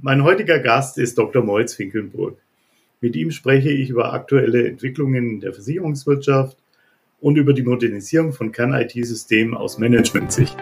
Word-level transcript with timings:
Mein 0.00 0.22
heutiger 0.22 0.60
Gast 0.60 0.96
ist 0.96 1.18
Dr. 1.18 1.42
Moritz 1.42 1.74
Finkelnburg. 1.74 2.38
Mit 3.00 3.16
ihm 3.16 3.32
spreche 3.32 3.70
ich 3.70 3.90
über 3.90 4.12
aktuelle 4.12 4.68
Entwicklungen 4.68 5.28
in 5.28 5.40
der 5.40 5.52
Versicherungswirtschaft 5.52 6.56
und 7.20 7.36
über 7.36 7.52
die 7.52 7.64
Modernisierung 7.64 8.32
von 8.32 8.52
Kern-IT-Systemen 8.52 9.54
aus 9.54 9.78
Management-Sicht. 9.78 10.56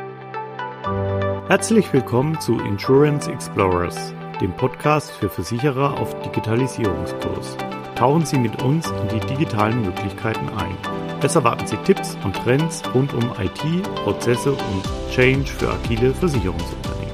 Herzlich 1.48 1.92
willkommen 1.92 2.40
zu 2.40 2.58
Insurance 2.60 3.30
Explorers, 3.30 4.14
dem 4.40 4.56
Podcast 4.56 5.10
für 5.10 5.28
Versicherer 5.28 6.00
auf 6.00 6.18
Digitalisierungskurs. 6.22 7.58
Tauchen 7.94 8.24
Sie 8.24 8.38
mit 8.38 8.62
uns 8.62 8.90
in 8.90 9.08
die 9.08 9.26
digitalen 9.26 9.82
Möglichkeiten 9.82 10.48
ein. 10.48 10.78
Es 11.22 11.36
erwarten 11.36 11.66
Sie 11.66 11.76
Tipps 11.84 12.16
und 12.24 12.34
Trends 12.36 12.82
rund 12.94 13.12
um 13.12 13.30
IT, 13.38 13.82
Prozesse 13.96 14.52
und 14.52 15.12
Change 15.12 15.44
für 15.44 15.68
agile 15.68 16.14
Versicherungsunternehmen. 16.14 17.05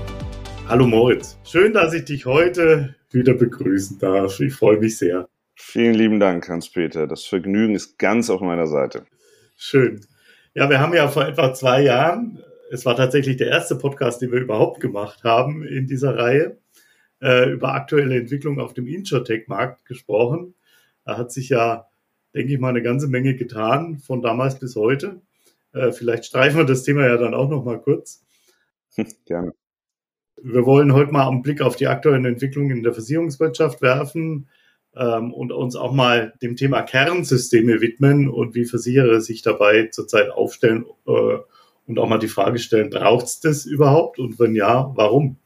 Hallo 0.68 0.86
Moritz, 0.86 1.38
schön, 1.44 1.72
dass 1.72 1.92
ich 1.92 2.04
dich 2.04 2.24
heute 2.24 2.94
wieder 3.10 3.34
begrüßen 3.34 3.98
darf. 3.98 4.40
Ich 4.40 4.54
freue 4.54 4.78
mich 4.78 4.96
sehr. 4.96 5.28
Vielen 5.54 5.94
lieben 5.94 6.18
Dank, 6.20 6.48
Hans-Peter. 6.48 7.06
Das 7.06 7.24
Vergnügen 7.24 7.74
ist 7.74 7.98
ganz 7.98 8.30
auf 8.30 8.40
meiner 8.40 8.66
Seite. 8.66 9.04
Schön. 9.56 10.00
Ja, 10.54 10.70
wir 10.70 10.80
haben 10.80 10.94
ja 10.94 11.08
vor 11.08 11.26
etwa 11.26 11.52
zwei 11.52 11.82
Jahren, 11.82 12.42
es 12.70 12.86
war 12.86 12.96
tatsächlich 12.96 13.36
der 13.36 13.48
erste 13.48 13.76
Podcast, 13.76 14.22
den 14.22 14.32
wir 14.32 14.40
überhaupt 14.40 14.80
gemacht 14.80 15.24
haben 15.24 15.62
in 15.62 15.86
dieser 15.86 16.16
Reihe, 16.16 16.58
äh, 17.20 17.50
über 17.50 17.74
aktuelle 17.74 18.16
Entwicklungen 18.16 18.60
auf 18.60 18.72
dem 18.72 18.86
Insurtech-Markt 18.86 19.84
gesprochen. 19.84 20.54
Da 21.04 21.18
hat 21.18 21.32
sich 21.32 21.50
ja, 21.50 21.88
denke 22.34 22.54
ich 22.54 22.60
mal, 22.60 22.70
eine 22.70 22.82
ganze 22.82 23.08
Menge 23.08 23.34
getan 23.34 23.98
von 23.98 24.22
damals 24.22 24.58
bis 24.58 24.76
heute. 24.76 25.20
Äh, 25.72 25.92
vielleicht 25.92 26.24
streifen 26.24 26.58
wir 26.58 26.64
das 26.64 26.82
Thema 26.82 27.06
ja 27.06 27.16
dann 27.16 27.34
auch 27.34 27.50
noch 27.50 27.64
mal 27.64 27.80
kurz. 27.80 28.24
Gerne. 29.26 29.52
Wir 30.44 30.66
wollen 30.66 30.92
heute 30.92 31.12
mal 31.12 31.28
einen 31.28 31.42
Blick 31.42 31.60
auf 31.60 31.76
die 31.76 31.86
aktuellen 31.86 32.24
Entwicklungen 32.24 32.76
in 32.76 32.82
der 32.82 32.92
Versicherungswirtschaft 32.92 33.80
werfen 33.80 34.48
ähm, 34.96 35.32
und 35.32 35.52
uns 35.52 35.76
auch 35.76 35.92
mal 35.92 36.34
dem 36.42 36.56
Thema 36.56 36.82
Kernsysteme 36.82 37.80
widmen 37.80 38.28
und 38.28 38.56
wie 38.56 38.64
Versicherer 38.64 39.20
sich 39.20 39.42
dabei 39.42 39.86
zurzeit 39.92 40.30
aufstellen 40.30 40.84
äh, 41.06 41.38
und 41.86 41.98
auch 41.98 42.08
mal 42.08 42.18
die 42.18 42.28
Frage 42.28 42.58
stellen, 42.58 42.90
braucht 42.90 43.26
es 43.26 43.40
das 43.40 43.66
überhaupt 43.66 44.18
und 44.18 44.40
wenn 44.40 44.56
ja, 44.56 44.90
warum? 44.96 45.36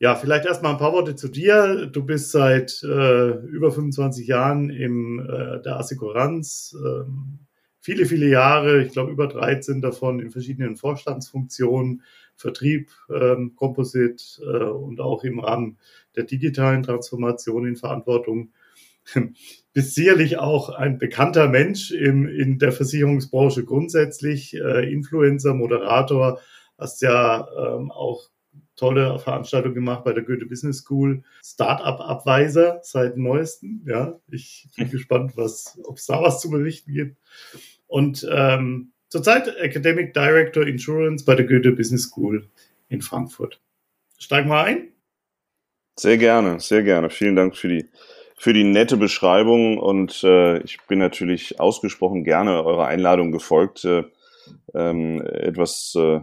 Ja, 0.00 0.14
vielleicht 0.14 0.46
erstmal 0.46 0.72
ein 0.72 0.78
paar 0.78 0.92
Worte 0.92 1.16
zu 1.16 1.28
dir. 1.28 1.86
Du 1.86 2.06
bist 2.06 2.30
seit 2.30 2.82
äh, 2.84 3.30
über 3.48 3.70
25 3.70 4.28
Jahren 4.28 4.70
im 4.70 5.18
äh, 5.18 5.60
der 5.60 5.76
Assekuranz, 5.76 6.74
ähm, 6.86 7.40
viele, 7.80 8.06
viele 8.06 8.28
Jahre, 8.28 8.82
ich 8.82 8.92
glaube 8.92 9.10
über 9.10 9.26
13 9.26 9.82
davon 9.82 10.20
in 10.20 10.30
verschiedenen 10.30 10.76
Vorstandsfunktionen, 10.76 12.02
Vertrieb, 12.38 12.90
ähm, 13.10 13.54
Composite 13.56 14.22
äh, 14.42 14.64
und 14.64 15.00
auch 15.00 15.24
im 15.24 15.40
Rahmen 15.40 15.78
der 16.16 16.24
digitalen 16.24 16.82
Transformation 16.82 17.66
in 17.66 17.76
Verantwortung. 17.76 18.52
Bist 19.72 19.94
sicherlich 19.94 20.38
auch 20.38 20.70
ein 20.70 20.98
bekannter 20.98 21.48
Mensch 21.48 21.90
im, 21.90 22.28
in 22.28 22.58
der 22.58 22.72
Versicherungsbranche 22.72 23.64
grundsätzlich, 23.64 24.54
äh, 24.54 24.90
Influencer, 24.90 25.54
Moderator, 25.54 26.40
hast 26.78 27.02
ja 27.02 27.48
ähm, 27.58 27.90
auch 27.90 28.30
tolle 28.76 29.18
Veranstaltungen 29.18 29.74
gemacht 29.74 30.04
bei 30.04 30.12
der 30.12 30.22
Goethe 30.22 30.46
Business 30.46 30.78
School, 30.78 31.24
Startup-Abweiser 31.44 32.80
seit 32.82 33.16
neuestem. 33.16 33.82
Ja, 33.84 34.18
ich 34.30 34.68
bin 34.76 34.90
gespannt, 34.90 35.36
was, 35.36 35.78
ob 35.84 35.96
es 35.96 36.06
da 36.06 36.22
was 36.22 36.40
zu 36.40 36.50
berichten 36.50 36.92
gibt. 36.92 37.18
Und 37.88 38.26
ähm, 38.30 38.92
zurzeit 39.08 39.48
Academic 39.56 40.14
Director 40.14 40.66
Insurance 40.66 41.24
bei 41.24 41.34
der 41.34 41.46
Goethe 41.46 41.72
Business 41.72 42.04
School 42.04 42.46
in 42.88 43.02
Frankfurt. 43.02 43.60
Steigen 44.18 44.48
wir 44.48 44.64
ein? 44.64 44.88
Sehr 45.98 46.16
gerne, 46.16 46.60
sehr 46.60 46.82
gerne. 46.82 47.10
Vielen 47.10 47.36
Dank 47.36 47.56
für 47.56 47.68
die, 47.68 47.86
für 48.36 48.52
die 48.52 48.64
nette 48.64 48.96
Beschreibung 48.96 49.78
und 49.78 50.22
äh, 50.22 50.62
ich 50.62 50.78
bin 50.88 50.98
natürlich 50.98 51.58
ausgesprochen 51.58 52.24
gerne 52.24 52.64
eurer 52.64 52.86
Einladung 52.86 53.32
gefolgt, 53.32 53.84
äh, 53.84 54.04
ähm, 54.74 55.20
etwas 55.22 55.94
äh, 55.96 56.20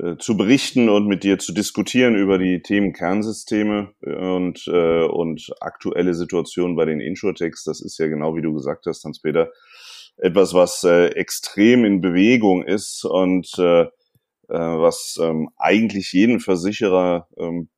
äh 0.00 0.16
zu 0.18 0.36
berichten 0.36 0.88
und 0.88 1.06
mit 1.06 1.22
dir 1.22 1.38
zu 1.38 1.52
diskutieren 1.52 2.16
über 2.16 2.38
die 2.38 2.60
Themen 2.60 2.92
Kernsysteme 2.92 3.92
und, 4.00 4.66
äh, 4.66 5.04
und 5.04 5.48
aktuelle 5.60 6.14
Situationen 6.14 6.76
bei 6.76 6.84
den 6.84 7.00
Insurtechs. 7.00 7.62
Das 7.64 7.80
ist 7.80 7.98
ja 7.98 8.08
genau 8.08 8.34
wie 8.34 8.42
du 8.42 8.52
gesagt 8.52 8.86
hast, 8.86 9.04
Hans-Peter, 9.04 9.52
etwas, 10.18 10.54
was 10.54 10.84
äh, 10.84 11.08
extrem 11.08 11.84
in 11.84 12.00
Bewegung 12.00 12.64
ist 12.64 13.04
und 13.04 13.48
äh, 13.58 13.82
äh, 13.82 13.88
was 14.48 15.18
ähm, 15.22 15.50
eigentlich 15.56 16.12
jeden 16.12 16.40
Versicherer 16.40 17.28
ähm, 17.38 17.68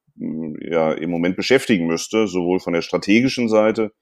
ja 0.61 0.93
im 0.93 1.11
Moment 1.11 1.37
beschäftigen 1.37 1.87
müsste, 1.87 2.27
sowohl 2.27 2.61
von 2.61 2.73
der 2.73 2.83
strategischen 2.83 3.49
Seite 3.49 3.93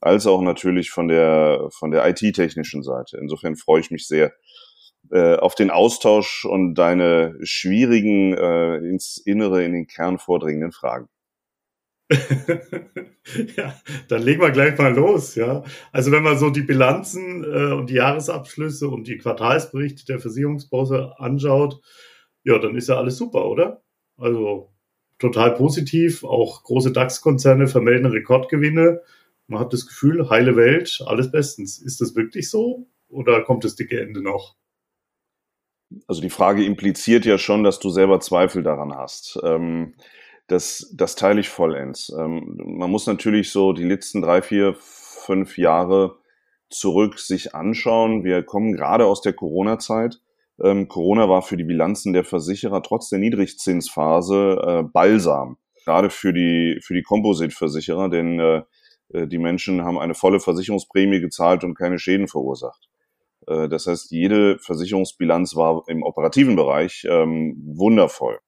als 0.00 0.26
auch 0.26 0.42
natürlich 0.42 0.90
von 0.90 1.08
der 1.08 1.68
von 1.70 1.90
der 1.90 2.08
IT-technischen 2.08 2.82
Seite. 2.82 3.18
Insofern 3.18 3.56
freue 3.56 3.80
ich 3.80 3.90
mich 3.90 4.06
sehr 4.06 4.32
äh, 5.10 5.36
auf 5.36 5.54
den 5.54 5.70
Austausch 5.70 6.44
und 6.44 6.74
deine 6.74 7.36
schwierigen 7.42 8.34
äh, 8.34 8.76
ins 8.76 9.18
Innere, 9.18 9.64
in 9.64 9.72
den 9.72 9.86
Kern 9.86 10.18
vordringenden 10.18 10.72
Fragen. 10.72 11.08
ja, 13.56 13.74
dann 14.08 14.22
legen 14.22 14.40
wir 14.40 14.50
gleich 14.50 14.78
mal 14.78 14.94
los, 14.94 15.34
ja. 15.34 15.62
Also 15.92 16.10
wenn 16.10 16.22
man 16.22 16.38
so 16.38 16.50
die 16.50 16.62
Bilanzen 16.62 17.44
äh, 17.44 17.72
und 17.72 17.90
die 17.90 17.94
Jahresabschlüsse 17.94 18.88
und 18.88 19.06
die 19.06 19.18
Quartalsberichte 19.18 20.06
der 20.06 20.18
Versicherungsbranche 20.18 21.18
anschaut, 21.18 21.80
ja, 22.44 22.58
dann 22.58 22.76
ist 22.76 22.88
ja 22.88 22.96
alles 22.96 23.16
super, 23.18 23.46
oder? 23.46 23.82
Also 24.16 24.72
total 25.18 25.54
positiv. 25.54 26.24
Auch 26.24 26.62
große 26.62 26.92
DAX-Konzerne 26.92 27.66
vermelden 27.66 28.06
Rekordgewinne. 28.06 29.02
Man 29.46 29.60
hat 29.60 29.72
das 29.72 29.86
Gefühl, 29.86 30.30
heile 30.30 30.56
Welt, 30.56 31.02
alles 31.06 31.30
bestens. 31.30 31.78
Ist 31.78 32.00
das 32.00 32.16
wirklich 32.16 32.48
so 32.48 32.86
oder 33.08 33.42
kommt 33.42 33.64
das 33.64 33.74
dicke 33.74 34.00
Ende 34.00 34.22
noch? 34.22 34.56
Also 36.06 36.20
die 36.20 36.30
Frage 36.30 36.64
impliziert 36.64 37.24
ja 37.24 37.38
schon, 37.38 37.64
dass 37.64 37.78
du 37.78 37.88
selber 37.88 38.20
Zweifel 38.20 38.62
daran 38.62 38.94
hast. 38.94 39.38
Ähm, 39.42 39.94
das, 40.48 40.92
das 40.94 41.14
teile 41.14 41.40
ich 41.40 41.48
vollends. 41.50 42.12
Ähm, 42.18 42.56
man 42.56 42.90
muss 42.90 43.06
natürlich 43.06 43.50
so 43.52 43.72
die 43.72 43.84
letzten 43.84 44.22
drei, 44.22 44.42
vier, 44.42 44.74
fünf 44.78 45.58
Jahre 45.58 46.16
zurück 46.70 47.18
sich 47.18 47.54
anschauen. 47.54 48.24
Wir 48.24 48.42
kommen 48.42 48.72
gerade 48.72 49.06
aus 49.06 49.20
der 49.20 49.34
Corona-Zeit. 49.34 50.20
Ähm, 50.62 50.88
Corona 50.88 51.28
war 51.28 51.42
für 51.42 51.56
die 51.56 51.64
Bilanzen 51.64 52.12
der 52.12 52.24
Versicherer 52.24 52.82
trotz 52.82 53.10
der 53.10 53.18
Niedrigzinsphase 53.18 54.58
äh, 54.66 54.82
balsam. 54.82 55.58
Gerade 55.84 56.10
für 56.10 56.32
die, 56.32 56.80
für 56.82 56.94
die 56.94 57.02
Composite-Versicherer, 57.02 58.08
denn 58.08 58.40
äh, 58.40 58.62
äh, 59.10 59.26
die 59.26 59.38
Menschen 59.38 59.84
haben 59.84 59.98
eine 59.98 60.14
volle 60.14 60.40
Versicherungsprämie 60.40 61.20
gezahlt 61.20 61.62
und 61.62 61.74
keine 61.74 61.98
Schäden 61.98 62.28
verursacht. 62.28 62.88
Äh, 63.46 63.68
das 63.68 63.86
heißt, 63.86 64.10
jede 64.10 64.58
Versicherungsbilanz 64.58 65.56
war 65.56 65.84
im 65.88 66.02
operativen 66.02 66.56
Bereich 66.56 67.06
ähm, 67.08 67.56
wundervoll. 67.74 68.38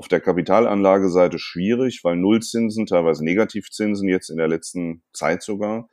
Auf 0.00 0.08
der 0.08 0.22
Kapitalanlageseite 0.22 1.38
schwierig, 1.38 2.04
weil 2.04 2.16
Nullzinsen, 2.16 2.86
teilweise 2.86 3.22
Negativzinsen 3.22 4.08
jetzt 4.08 4.30
in 4.30 4.38
der 4.38 4.48
letzten 4.48 5.02
Zeit 5.12 5.42
sogar. 5.42 5.90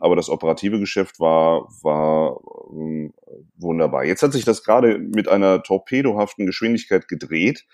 Aber 0.00 0.16
das 0.16 0.28
operative 0.28 0.80
Geschäft 0.80 1.20
war, 1.20 1.68
war 1.84 2.40
ähm, 2.72 3.14
wunderbar. 3.56 4.04
Jetzt 4.04 4.24
hat 4.24 4.32
sich 4.32 4.44
das 4.44 4.64
gerade 4.64 4.98
mit 4.98 5.28
einer 5.28 5.62
torpedohaften 5.62 6.46
Geschwindigkeit 6.46 7.06
gedreht 7.06 7.64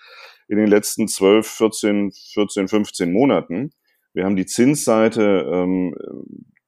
in 0.47 0.59
den 0.59 0.67
letzten 0.67 1.07
12, 1.07 1.47
14, 1.47 2.11
14, 2.11 2.67
15 2.67 3.11
Monaten. 3.11 3.71
Wir 4.13 4.25
haben 4.25 4.35
die 4.35 4.45
Zinsseite 4.45 5.49
ähm, 5.51 5.95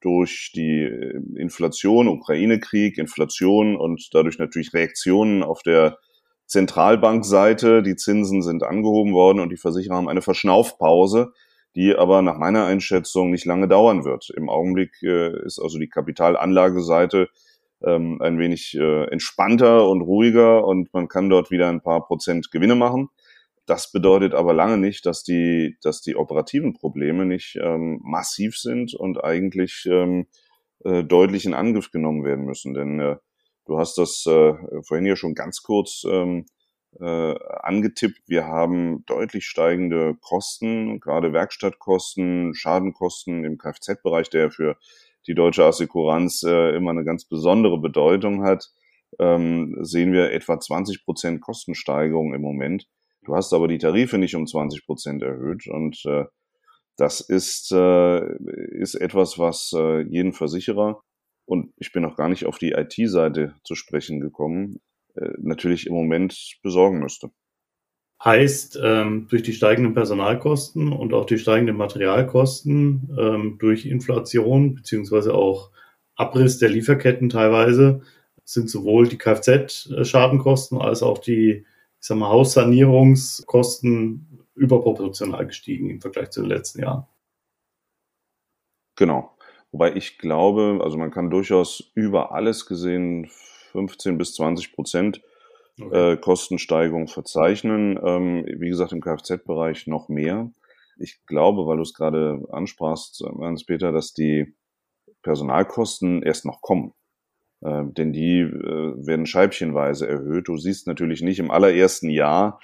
durch 0.00 0.50
die 0.56 0.90
Inflation, 1.36 2.08
Ukraine-Krieg, 2.08 2.98
Inflation 2.98 3.76
und 3.76 4.08
dadurch 4.10 4.40
natürlich 4.40 4.74
Reaktionen 4.74 5.44
auf 5.44 5.62
der 5.62 5.98
Zentralbankseite. 6.46 7.82
Die 7.82 7.96
Zinsen 7.96 8.42
sind 8.42 8.62
angehoben 8.62 9.12
worden 9.12 9.40
und 9.40 9.50
die 9.50 9.56
Versicherer 9.56 9.96
haben 9.96 10.08
eine 10.08 10.22
Verschnaufpause, 10.22 11.32
die 11.74 11.94
aber 11.94 12.22
nach 12.22 12.38
meiner 12.38 12.66
Einschätzung 12.66 13.30
nicht 13.30 13.44
lange 13.44 13.68
dauern 13.68 14.04
wird. 14.04 14.30
Im 14.36 14.48
Augenblick 14.48 15.02
äh, 15.02 15.44
ist 15.44 15.60
also 15.60 15.78
die 15.78 15.88
Kapitalanlageseite 15.88 17.28
ähm, 17.84 18.20
ein 18.20 18.38
wenig 18.38 18.76
äh, 18.78 19.04
entspannter 19.10 19.88
und 19.88 20.02
ruhiger 20.02 20.64
und 20.66 20.92
man 20.92 21.08
kann 21.08 21.28
dort 21.28 21.50
wieder 21.50 21.68
ein 21.68 21.82
paar 21.82 22.06
Prozent 22.06 22.50
Gewinne 22.50 22.74
machen. 22.74 23.08
Das 23.66 23.90
bedeutet 23.92 24.34
aber 24.34 24.52
lange 24.52 24.76
nicht, 24.76 25.06
dass 25.06 25.22
die, 25.22 25.78
dass 25.82 26.02
die 26.02 26.16
operativen 26.16 26.74
Probleme 26.74 27.24
nicht 27.24 27.58
ähm, 27.60 28.00
massiv 28.02 28.58
sind 28.58 28.94
und 28.94 29.24
eigentlich 29.24 29.86
ähm, 29.90 30.26
äh, 30.84 31.02
deutlich 31.02 31.46
in 31.46 31.54
Angriff 31.54 31.90
genommen 31.90 32.24
werden 32.24 32.44
müssen. 32.44 32.74
Denn 32.74 33.00
äh, 33.00 33.16
Du 33.66 33.78
hast 33.78 33.98
das 33.98 34.26
äh, 34.26 34.54
vorhin 34.82 35.06
ja 35.06 35.16
schon 35.16 35.34
ganz 35.34 35.62
kurz 35.62 36.04
ähm, 36.08 36.46
äh, 37.00 37.34
angetippt. 37.62 38.22
Wir 38.28 38.46
haben 38.46 39.04
deutlich 39.06 39.46
steigende 39.46 40.16
Kosten, 40.20 41.00
gerade 41.00 41.32
Werkstattkosten, 41.32 42.54
Schadenkosten 42.54 43.44
im 43.44 43.58
Kfz-Bereich, 43.58 44.30
der 44.30 44.50
für 44.50 44.76
die 45.26 45.34
deutsche 45.34 45.64
Assekuranz 45.64 46.42
äh, 46.42 46.76
immer 46.76 46.90
eine 46.90 47.04
ganz 47.04 47.24
besondere 47.24 47.80
Bedeutung 47.80 48.44
hat, 48.44 48.70
ähm, 49.18 49.76
sehen 49.82 50.12
wir 50.12 50.32
etwa 50.32 50.60
20 50.60 51.04
Prozent 51.04 51.40
Kostensteigerung 51.40 52.34
im 52.34 52.42
Moment. 52.42 52.86
Du 53.24 53.34
hast 53.34 53.52
aber 53.54 53.68
die 53.68 53.78
Tarife 53.78 54.18
nicht 54.18 54.36
um 54.36 54.46
20 54.46 54.86
Prozent 54.86 55.22
erhöht 55.22 55.66
und 55.68 56.04
äh, 56.06 56.24
Das 56.96 57.20
ist, 57.20 57.72
äh, 57.72 58.20
ist 58.80 58.94
etwas, 58.94 59.38
was 59.38 59.72
äh, 59.74 60.02
jeden 60.02 60.32
Versicherer, 60.32 61.02
und 61.46 61.72
ich 61.76 61.92
bin 61.92 62.02
noch 62.02 62.16
gar 62.16 62.28
nicht 62.28 62.46
auf 62.46 62.58
die 62.58 62.72
IT-Seite 62.72 63.54
zu 63.64 63.74
sprechen 63.74 64.20
gekommen, 64.20 64.80
äh, 65.14 65.30
natürlich 65.38 65.86
im 65.86 65.94
Moment 65.94 66.58
besorgen 66.62 67.00
müsste. 67.00 67.30
Heißt, 68.22 68.78
ähm, 68.82 69.26
durch 69.28 69.42
die 69.42 69.52
steigenden 69.52 69.92
Personalkosten 69.92 70.92
und 70.92 71.12
auch 71.12 71.26
die 71.26 71.38
steigenden 71.38 71.76
Materialkosten, 71.76 73.14
ähm, 73.18 73.56
durch 73.58 73.86
Inflation 73.86 74.74
beziehungsweise 74.74 75.34
auch 75.34 75.70
Abriss 76.16 76.58
der 76.58 76.70
Lieferketten 76.70 77.28
teilweise, 77.28 78.02
sind 78.44 78.70
sowohl 78.70 79.08
die 79.08 79.18
Kfz-Schadenkosten 79.18 80.80
als 80.80 81.02
auch 81.02 81.18
die 81.18 81.64
ich 82.04 82.08
sag 82.08 82.18
mal, 82.18 82.28
Haussanierungskosten 82.28 84.46
überproportional 84.54 85.46
gestiegen 85.46 85.88
im 85.88 86.02
Vergleich 86.02 86.28
zu 86.28 86.42
den 86.42 86.50
letzten 86.50 86.82
Jahren. 86.82 87.06
Genau. 88.96 89.34
Wobei 89.74 89.96
ich 89.96 90.18
glaube, 90.18 90.78
also 90.84 90.96
man 90.98 91.10
kann 91.10 91.30
durchaus 91.30 91.90
über 91.96 92.30
alles 92.30 92.66
gesehen 92.66 93.28
15 93.72 94.16
bis 94.16 94.32
20 94.34 94.72
Prozent 94.72 95.20
okay. 95.82 96.12
äh, 96.12 96.16
Kostensteigerung 96.16 97.08
verzeichnen. 97.08 97.98
Ähm, 98.00 98.44
wie 98.46 98.68
gesagt, 98.68 98.92
im 98.92 99.00
Kfz-Bereich 99.00 99.88
noch 99.88 100.08
mehr. 100.08 100.52
Ich 100.96 101.26
glaube, 101.26 101.66
weil 101.66 101.78
du 101.78 101.82
es 101.82 101.92
gerade 101.92 102.46
ansprachst, 102.52 103.24
Hans-Peter, 103.40 103.90
dass 103.90 104.14
die 104.14 104.54
Personalkosten 105.22 106.22
erst 106.22 106.44
noch 106.44 106.60
kommen. 106.60 106.92
Äh, 107.60 107.82
denn 107.86 108.12
die 108.12 108.42
äh, 108.42 108.94
werden 109.04 109.26
scheibchenweise 109.26 110.06
erhöht. 110.06 110.46
Du 110.46 110.56
siehst 110.56 110.86
natürlich 110.86 111.20
nicht 111.20 111.40
im 111.40 111.50
allerersten 111.50 112.10
Jahr 112.10 112.60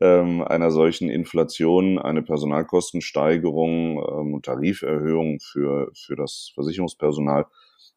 ähm, 0.00 0.42
einer 0.42 0.70
solchen 0.70 1.08
Inflation 1.08 1.98
eine 1.98 2.22
Personalkostensteigerung 2.22 3.98
ähm, 3.98 4.34
und 4.34 4.44
Tariferhöhung 4.44 5.40
für, 5.40 5.90
für 5.94 6.16
das 6.16 6.52
Versicherungspersonal 6.54 7.46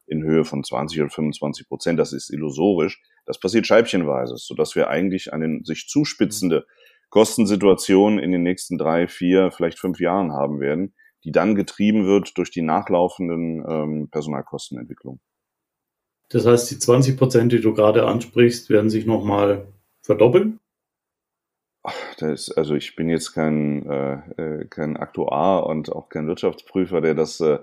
in 0.05 0.23
Höhe 0.23 0.45
von 0.45 0.63
20 0.63 1.01
oder 1.01 1.09
25 1.09 1.67
Prozent. 1.67 1.99
Das 1.99 2.13
ist 2.13 2.29
illusorisch. 2.29 3.01
Das 3.25 3.39
passiert 3.39 3.67
scheibchenweise, 3.67 4.35
sodass 4.37 4.75
wir 4.75 4.89
eigentlich 4.89 5.33
eine 5.33 5.61
sich 5.63 5.87
zuspitzende 5.87 6.65
Kostensituation 7.09 8.19
in 8.19 8.31
den 8.31 8.43
nächsten 8.43 8.77
drei, 8.77 9.07
vier, 9.07 9.51
vielleicht 9.51 9.79
fünf 9.79 9.99
Jahren 9.99 10.31
haben 10.31 10.59
werden, 10.59 10.93
die 11.23 11.31
dann 11.31 11.55
getrieben 11.55 12.05
wird 12.05 12.37
durch 12.37 12.51
die 12.51 12.63
nachlaufenden 12.63 13.63
ähm, 13.67 14.09
Personalkostenentwicklungen. 14.09 15.21
Das 16.29 16.45
heißt, 16.45 16.71
die 16.71 16.79
20 16.79 17.15
Prozent, 17.15 17.51
die 17.51 17.61
du 17.61 17.73
gerade 17.73 18.07
ansprichst, 18.07 18.69
werden 18.71 18.89
sich 18.89 19.05
nochmal 19.05 19.67
verdoppeln? 20.01 20.59
Das, 22.17 22.49
also 22.49 22.75
ich 22.75 22.95
bin 22.95 23.09
jetzt 23.09 23.33
kein, 23.33 23.85
äh, 23.89 24.13
äh, 24.37 24.65
kein 24.69 24.95
Aktuar 24.95 25.67
und 25.67 25.91
auch 25.91 26.07
kein 26.09 26.27
Wirtschaftsprüfer, 26.27 27.01
der 27.01 27.13
das 27.13 27.41
äh, 27.41 27.59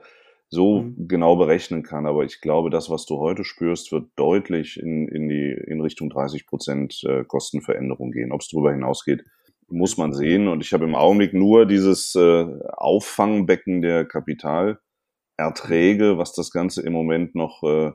so 0.49 0.82
mhm. 0.82 1.08
genau 1.08 1.37
berechnen 1.37 1.82
kann. 1.82 2.05
Aber 2.06 2.25
ich 2.25 2.43
glaube, 2.43 2.69
das, 2.70 2.90
was 2.90 3.06
du 3.06 3.19
heute 3.19 3.44
spürst, 3.44 3.93
wird 3.93 4.11
deutlich 4.17 4.78
in, 4.78 5.08
in, 5.08 5.28
die, 5.28 5.52
in 5.52 5.81
Richtung 5.81 6.11
30 6.11 6.46
Prozent 6.46 7.02
äh, 7.05 7.25
Kostenveränderung 7.25 8.11
gehen. 8.11 8.32
Ob 8.32 8.43
es 8.43 8.49
darüber 8.49 8.72
hinausgeht, 8.72 9.25
muss 9.69 9.96
man 9.96 10.12
sehen. 10.12 10.49
Und 10.49 10.62
ich 10.62 10.75
habe 10.75 10.84
im 10.84 10.96
Augenblick 10.96 11.32
nur 11.32 11.64
dieses 11.64 12.14
äh, 12.14 12.46
Auffangbecken 12.72 13.81
der 13.81 14.05
Kapitalerträge, 14.05 16.19
was 16.19 16.34
das 16.34 16.50
Ganze 16.50 16.82
im 16.82 16.93
Moment 16.93 17.34
noch 17.34 17.62
äh, 17.62 17.93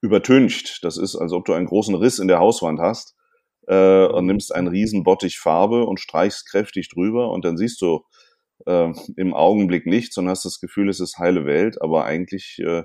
übertüncht. 0.00 0.84
Das 0.84 0.96
ist, 0.98 1.16
als 1.16 1.32
ob 1.32 1.46
du 1.46 1.52
einen 1.54 1.66
großen 1.66 1.96
Riss 1.96 2.20
in 2.20 2.28
der 2.28 2.38
Hauswand 2.38 2.78
hast 2.78 3.16
äh, 3.66 4.06
und 4.06 4.26
nimmst 4.26 4.54
einen 4.54 4.68
riesen 4.68 5.04
Bottich 5.04 5.38
Farbe 5.38 5.84
und 5.84 6.00
streichst 6.00 6.48
kräftig 6.48 6.88
drüber 6.88 7.30
und 7.30 7.44
dann 7.44 7.56
siehst 7.56 7.80
du 7.80 8.04
äh, 8.66 8.92
im 9.16 9.34
Augenblick 9.34 9.86
nichts 9.86 10.16
und 10.18 10.28
hast 10.28 10.44
das 10.44 10.60
Gefühl, 10.60 10.88
es 10.88 11.00
ist 11.00 11.18
heile 11.18 11.46
Welt, 11.46 11.80
aber 11.82 12.04
eigentlich 12.04 12.58
äh, 12.60 12.84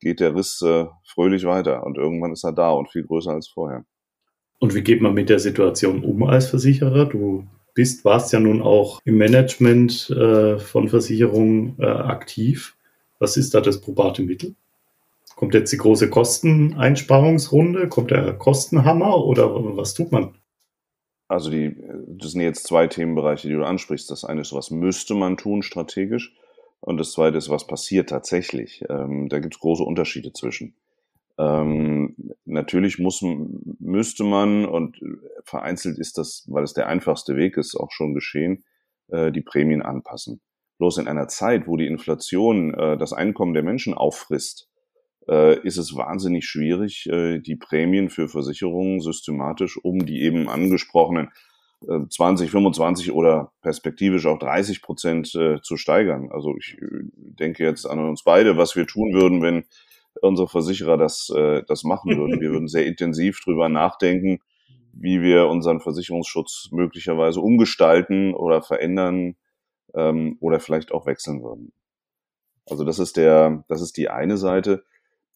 geht 0.00 0.20
der 0.20 0.34
Riss 0.34 0.62
äh, 0.62 0.86
fröhlich 1.04 1.44
weiter 1.44 1.84
und 1.84 1.96
irgendwann 1.96 2.32
ist 2.32 2.44
er 2.44 2.52
da 2.52 2.70
und 2.70 2.90
viel 2.90 3.04
größer 3.04 3.32
als 3.32 3.48
vorher. 3.48 3.84
Und 4.60 4.74
wie 4.74 4.82
geht 4.82 5.00
man 5.00 5.14
mit 5.14 5.28
der 5.28 5.38
Situation 5.38 6.02
um 6.02 6.24
als 6.24 6.48
Versicherer? 6.48 7.06
Du 7.06 7.46
bist, 7.74 8.04
warst 8.04 8.32
ja 8.32 8.40
nun 8.40 8.60
auch 8.60 9.00
im 9.04 9.18
Management 9.18 10.10
äh, 10.10 10.58
von 10.58 10.88
Versicherungen 10.88 11.76
äh, 11.78 11.86
aktiv. 11.86 12.76
Was 13.20 13.36
ist 13.36 13.54
da 13.54 13.60
das 13.60 13.80
probate 13.80 14.22
Mittel? 14.22 14.54
Kommt 15.38 15.54
jetzt 15.54 15.72
die 15.72 15.76
große 15.76 16.10
Kosteneinsparungsrunde? 16.10 17.88
Kommt 17.88 18.10
der 18.10 18.36
Kostenhammer 18.36 19.24
oder 19.24 19.54
was 19.76 19.94
tut 19.94 20.10
man? 20.10 20.36
Also 21.28 21.48
die, 21.48 21.76
das 22.08 22.32
sind 22.32 22.40
jetzt 22.40 22.66
zwei 22.66 22.88
Themenbereiche, 22.88 23.46
die 23.46 23.54
du 23.54 23.62
ansprichst. 23.62 24.10
Das 24.10 24.24
eine 24.24 24.40
ist, 24.40 24.52
was 24.52 24.72
müsste 24.72 25.14
man 25.14 25.36
tun 25.36 25.62
strategisch? 25.62 26.34
Und 26.80 26.98
das 26.98 27.12
zweite 27.12 27.38
ist, 27.38 27.50
was 27.50 27.68
passiert 27.68 28.08
tatsächlich? 28.08 28.82
Ähm, 28.90 29.28
da 29.28 29.38
gibt 29.38 29.54
es 29.54 29.60
große 29.60 29.84
Unterschiede 29.84 30.32
zwischen. 30.32 30.74
Ähm, 31.38 32.16
natürlich 32.44 32.98
muss, 32.98 33.22
müsste 33.22 34.24
man, 34.24 34.64
und 34.64 35.00
vereinzelt 35.44 36.00
ist 36.00 36.18
das, 36.18 36.46
weil 36.48 36.64
es 36.64 36.74
der 36.74 36.88
einfachste 36.88 37.36
Weg 37.36 37.58
ist, 37.58 37.76
auch 37.76 37.92
schon 37.92 38.12
geschehen, 38.12 38.64
äh, 39.06 39.30
die 39.30 39.42
Prämien 39.42 39.82
anpassen. 39.82 40.40
Bloß 40.78 40.98
in 40.98 41.06
einer 41.06 41.28
Zeit, 41.28 41.68
wo 41.68 41.76
die 41.76 41.86
Inflation 41.86 42.74
äh, 42.74 42.98
das 42.98 43.12
Einkommen 43.12 43.54
der 43.54 43.62
Menschen 43.62 43.94
auffrisst, 43.94 44.67
ist 45.28 45.76
es 45.76 45.94
wahnsinnig 45.94 46.46
schwierig, 46.46 47.06
äh, 47.06 47.38
die 47.38 47.56
Prämien 47.56 48.08
für 48.08 48.28
Versicherungen 48.28 49.00
systematisch 49.00 49.78
um 49.82 50.06
die 50.06 50.22
eben 50.22 50.48
angesprochenen 50.48 51.28
20, 51.86 52.48
äh, 52.48 52.50
25 52.50 53.12
oder 53.12 53.52
perspektivisch 53.62 54.26
auch 54.26 54.38
30 54.38 54.82
Prozent 54.82 55.34
äh, 55.34 55.60
zu 55.62 55.76
steigern. 55.76 56.30
Also 56.32 56.56
ich 56.56 56.76
äh, 56.80 56.86
denke 57.14 57.64
jetzt 57.64 57.86
an 57.86 58.00
uns 58.00 58.24
beide, 58.24 58.56
was 58.56 58.74
wir 58.74 58.86
tun 58.86 59.12
würden, 59.12 59.42
wenn 59.42 59.64
unsere 60.20 60.48
Versicherer 60.48 60.96
das, 60.96 61.30
äh, 61.34 61.62
das 61.66 61.84
machen 61.84 62.16
würden. 62.16 62.40
Wir 62.40 62.50
würden 62.50 62.68
sehr 62.68 62.86
intensiv 62.86 63.40
drüber 63.40 63.68
nachdenken, 63.68 64.40
wie 64.92 65.22
wir 65.22 65.46
unseren 65.46 65.80
Versicherungsschutz 65.80 66.68
möglicherweise 66.72 67.40
umgestalten 67.40 68.34
oder 68.34 68.62
verändern 68.62 69.36
ähm, 69.94 70.36
oder 70.40 70.58
vielleicht 70.58 70.90
auch 70.90 71.06
wechseln 71.06 71.42
würden. 71.42 71.72
Also 72.68 72.84
das 72.84 72.98
ist 72.98 73.16
der, 73.16 73.64
das 73.68 73.80
ist 73.80 73.96
die 73.96 74.08
eine 74.08 74.36
Seite 74.36 74.84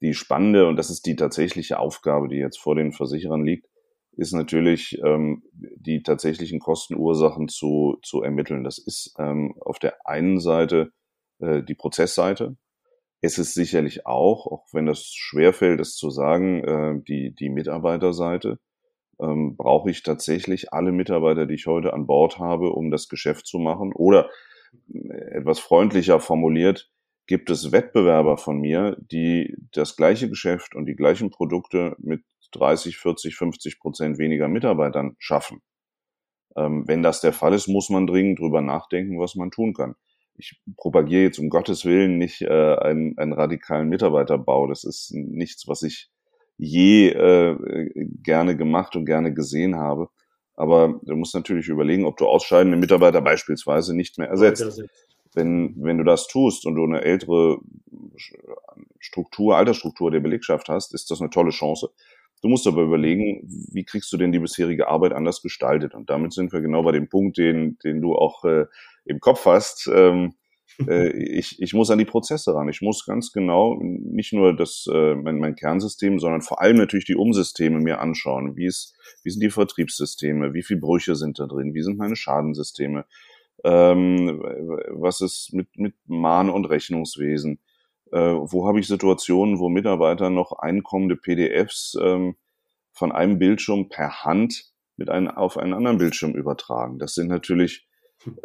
die 0.03 0.15
spannende, 0.15 0.67
und 0.67 0.77
das 0.77 0.91
ist 0.91 1.07
die 1.07 1.17
tatsächliche 1.17 1.79
Aufgabe, 1.79 2.29
die 2.29 2.37
jetzt 2.37 2.59
vor 2.59 2.75
den 2.75 2.93
Versicherern 2.93 3.45
liegt, 3.45 3.69
ist 4.15 4.33
natürlich 4.33 5.01
ähm, 5.03 5.43
die 5.53 6.03
tatsächlichen 6.03 6.59
Kostenursachen 6.59 7.49
zu, 7.49 7.99
zu 8.03 8.23
ermitteln. 8.23 8.65
Das 8.65 8.79
ist 8.79 9.15
ähm, 9.19 9.55
auf 9.61 9.79
der 9.79 10.07
einen 10.07 10.39
Seite 10.39 10.93
äh, 11.39 11.63
die 11.63 11.75
Prozessseite. 11.75 12.57
Es 13.23 13.39
ist 13.39 13.55
sicherlich 13.55 14.05
auch, 14.05 14.47
auch 14.47 14.67
wenn 14.73 14.87
das 14.87 15.05
schwerfällt, 15.05 15.81
es 15.81 15.95
zu 15.95 16.11
sagen, 16.11 16.65
äh, 16.65 17.03
die, 17.07 17.35
die 17.35 17.49
Mitarbeiterseite. 17.49 18.59
Ähm, 19.21 19.57
brauche 19.57 19.91
ich 19.91 20.03
tatsächlich 20.03 20.73
alle 20.73 20.91
Mitarbeiter, 20.91 21.47
die 21.47 21.55
ich 21.55 21.67
heute 21.67 21.93
an 21.93 22.07
Bord 22.07 22.39
habe, 22.39 22.71
um 22.71 22.91
das 22.91 23.09
Geschäft 23.09 23.47
zu 23.47 23.59
machen? 23.59 23.93
Oder 23.95 24.29
äh, 24.93 25.39
etwas 25.39 25.59
freundlicher 25.59 26.21
formuliert, 26.21 26.91
gibt 27.27 27.51
es 27.51 27.73
Wettbewerber 27.73 28.37
von 28.37 28.59
mir, 28.59 28.97
die 28.99 29.55
das 29.73 29.97
gleiche 29.97 30.29
Geschäft 30.29 30.75
und 30.75 30.87
die 30.87 30.97
gleichen 30.97 31.31
Produkte 31.31 31.97
mit 31.99 32.23
30, 32.53 32.99
40, 32.99 33.37
50 33.37 33.81
Prozent 33.81 34.19
weniger 34.19 34.49
Mitarbeitern 34.49 35.17
schaffen. 35.19 35.63
Ähm, 36.57 36.85
wenn 36.87 37.03
das 37.03 37.21
der 37.21 37.33
Fall 37.33 37.55
ist, 37.55 37.69
muss 37.69 37.89
man 37.89 38.07
dringend 38.07 38.39
drüber 38.39 38.61
nachdenken, 38.61 39.19
was 39.19 39.35
man 39.35 39.51
tun 39.51 39.73
kann. 39.73 39.95
Ich 40.35 40.61
propagiere 40.77 41.23
jetzt 41.23 41.39
um 41.39 41.49
Gottes 41.49 41.85
Willen 41.85 42.19
nicht 42.19 42.43
äh, 42.43 42.77
einen, 42.77 43.17
einen 43.19 43.33
radikalen 43.33 43.89
Mitarbeiterbau. 43.89 44.67
Das 44.67 44.85
ist 44.85 45.13
nichts, 45.15 45.69
was 45.69 45.83
ich 45.83 46.11
je 46.59 47.09
äh, 47.09 47.57
gerne 48.23 48.57
gemacht 48.57 48.97
und 48.97 49.07
gerne 49.07 49.33
gesehen 49.33 49.77
habe. 49.77 50.09
Aber 50.55 51.01
du 51.03 51.17
musst 51.17 51.35
natürlich 51.35 51.69
überlegen, 51.69 52.05
ob 52.05 52.19
du 52.19 52.27
ausscheidende 52.27 52.77
Mitarbeiter 52.77 53.23
beispielsweise 53.23 53.97
nicht 53.97 54.19
mehr 54.19 54.29
ersetzt 54.29 54.83
wenn, 55.35 55.75
wenn 55.79 55.99
du 55.99 56.05
das 56.05 56.27
tust 56.27 56.67
und 56.67 56.75
du 56.75 56.85
eine 56.85 57.03
ältere 57.03 57.59
Struktur, 58.99 59.57
Altersstruktur 59.57 60.11
der 60.11 60.21
Belegschaft 60.21 60.69
hast, 60.69 60.95
ist 60.95 61.11
das 61.11 61.21
eine 61.21 61.31
tolle 61.31 61.51
Chance. 61.51 61.91
Du 62.43 62.49
musst 62.49 62.67
aber 62.67 62.83
überlegen, 62.83 63.41
wie 63.73 63.85
kriegst 63.85 64.13
du 64.13 64.17
denn 64.17 64.33
die 64.33 64.41
bisherige 64.41 64.89
Arbeit 64.89 65.13
anders 65.13 65.43
gestaltet? 65.43 65.95
Und 65.95 66.11
damit 66.11 66.33
sind 66.33 66.53
wir 66.53 66.61
genau 66.61 66.83
bei 66.83 66.93
dem 66.93 67.09
Punkt, 67.09 67.39
den, 67.39 67.79
den 67.85 68.01
du 68.01 68.17
auch 68.17 68.45
äh, 68.45 68.67
im 69.05 69.21
Kopf 69.21 69.47
hast. 69.47 69.89
Ähm, 69.93 70.35
äh, 70.89 71.11
ich, 71.11 71.63
ich 71.63 71.73
muss 71.73 71.91
an 71.91 71.99
die 71.99 72.05
Prozesse 72.05 72.53
ran. 72.53 72.69
Ich 72.69 72.83
muss 72.83 73.07
ganz 73.07 73.31
genau 73.33 73.79
nicht 73.81 74.33
nur 74.33 74.57
das, 74.57 74.87
äh, 74.93 75.15
mein, 75.15 75.39
mein 75.39 75.55
Kernsystem, 75.55 76.19
sondern 76.19 76.43
vor 76.43 76.61
allem 76.61 76.79
natürlich 76.79 77.05
die 77.05 77.15
Umsysteme 77.15 77.79
mir 77.79 78.01
anschauen. 78.01 78.57
Wie, 78.57 78.67
ist, 78.67 78.97
wie 79.23 79.31
sind 79.31 79.43
die 79.43 79.51
Vertriebssysteme? 79.51 80.53
Wie 80.53 80.63
viele 80.65 80.81
Brüche 80.81 81.15
sind 81.15 81.39
da 81.39 81.47
drin? 81.47 81.75
Wie 81.75 81.83
sind 81.83 81.97
meine 81.97 82.17
Schadensysteme? 82.17 83.05
Ähm, 83.65 84.43
was 84.91 85.21
ist 85.21 85.53
mit, 85.53 85.69
mit 85.77 85.95
Mahn- 86.07 86.51
und 86.51 86.67
Rechnungswesen? 86.67 87.61
Äh, 88.13 88.19
wo 88.19 88.67
habe 88.67 88.81
ich 88.81 88.87
Situationen, 88.87 89.59
wo 89.59 89.69
Mitarbeiter 89.69 90.31
noch 90.31 90.53
einkommende 90.53 91.17
PDFs 91.17 91.97
ähm, 92.01 92.37
von 92.93 93.13
einem 93.13 93.39
Bildschirm 93.39 93.89
per 93.89 94.25
Hand 94.25 94.73
mit 94.97 95.09
einem, 95.09 95.29
auf 95.29 95.57
einen 95.57 95.75
anderen 95.75 95.99
Bildschirm 95.99 96.33
übertragen? 96.33 96.99
Das 96.99 97.15
sind 97.15 97.29
natürlich 97.29 97.87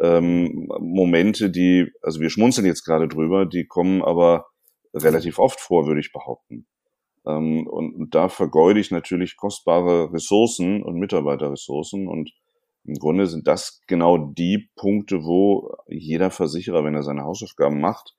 ähm, 0.00 0.68
Momente, 0.80 1.50
die, 1.50 1.90
also 2.02 2.20
wir 2.20 2.30
schmunzeln 2.30 2.66
jetzt 2.66 2.84
gerade 2.84 3.08
drüber, 3.08 3.46
die 3.46 3.66
kommen 3.66 4.02
aber 4.02 4.46
relativ 4.94 5.38
oft 5.38 5.60
vor, 5.60 5.86
würde 5.86 6.00
ich 6.00 6.12
behaupten. 6.12 6.66
Ähm, 7.26 7.66
und, 7.66 7.94
und 7.94 8.14
da 8.14 8.28
vergeude 8.28 8.80
ich 8.80 8.90
natürlich 8.90 9.36
kostbare 9.36 10.12
Ressourcen 10.12 10.82
und 10.82 10.98
Mitarbeiterressourcen 10.98 12.08
und 12.08 12.32
im 12.88 12.94
Grunde 12.94 13.26
sind 13.26 13.46
das 13.46 13.82
genau 13.86 14.16
die 14.16 14.70
Punkte, 14.74 15.22
wo 15.22 15.76
jeder 15.88 16.30
Versicherer, 16.30 16.84
wenn 16.84 16.94
er 16.94 17.02
seine 17.02 17.22
Hausaufgaben 17.22 17.80
macht, 17.80 18.16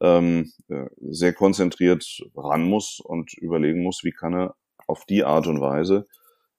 ähm, 0.00 0.52
äh, 0.68 0.84
sehr 1.00 1.32
konzentriert 1.32 2.04
ran 2.36 2.64
muss 2.64 3.00
und 3.00 3.32
überlegen 3.32 3.82
muss, 3.82 4.04
wie 4.04 4.10
kann 4.10 4.34
er 4.34 4.54
auf 4.86 5.06
die 5.06 5.24
Art 5.24 5.46
und 5.46 5.60
Weise 5.62 6.06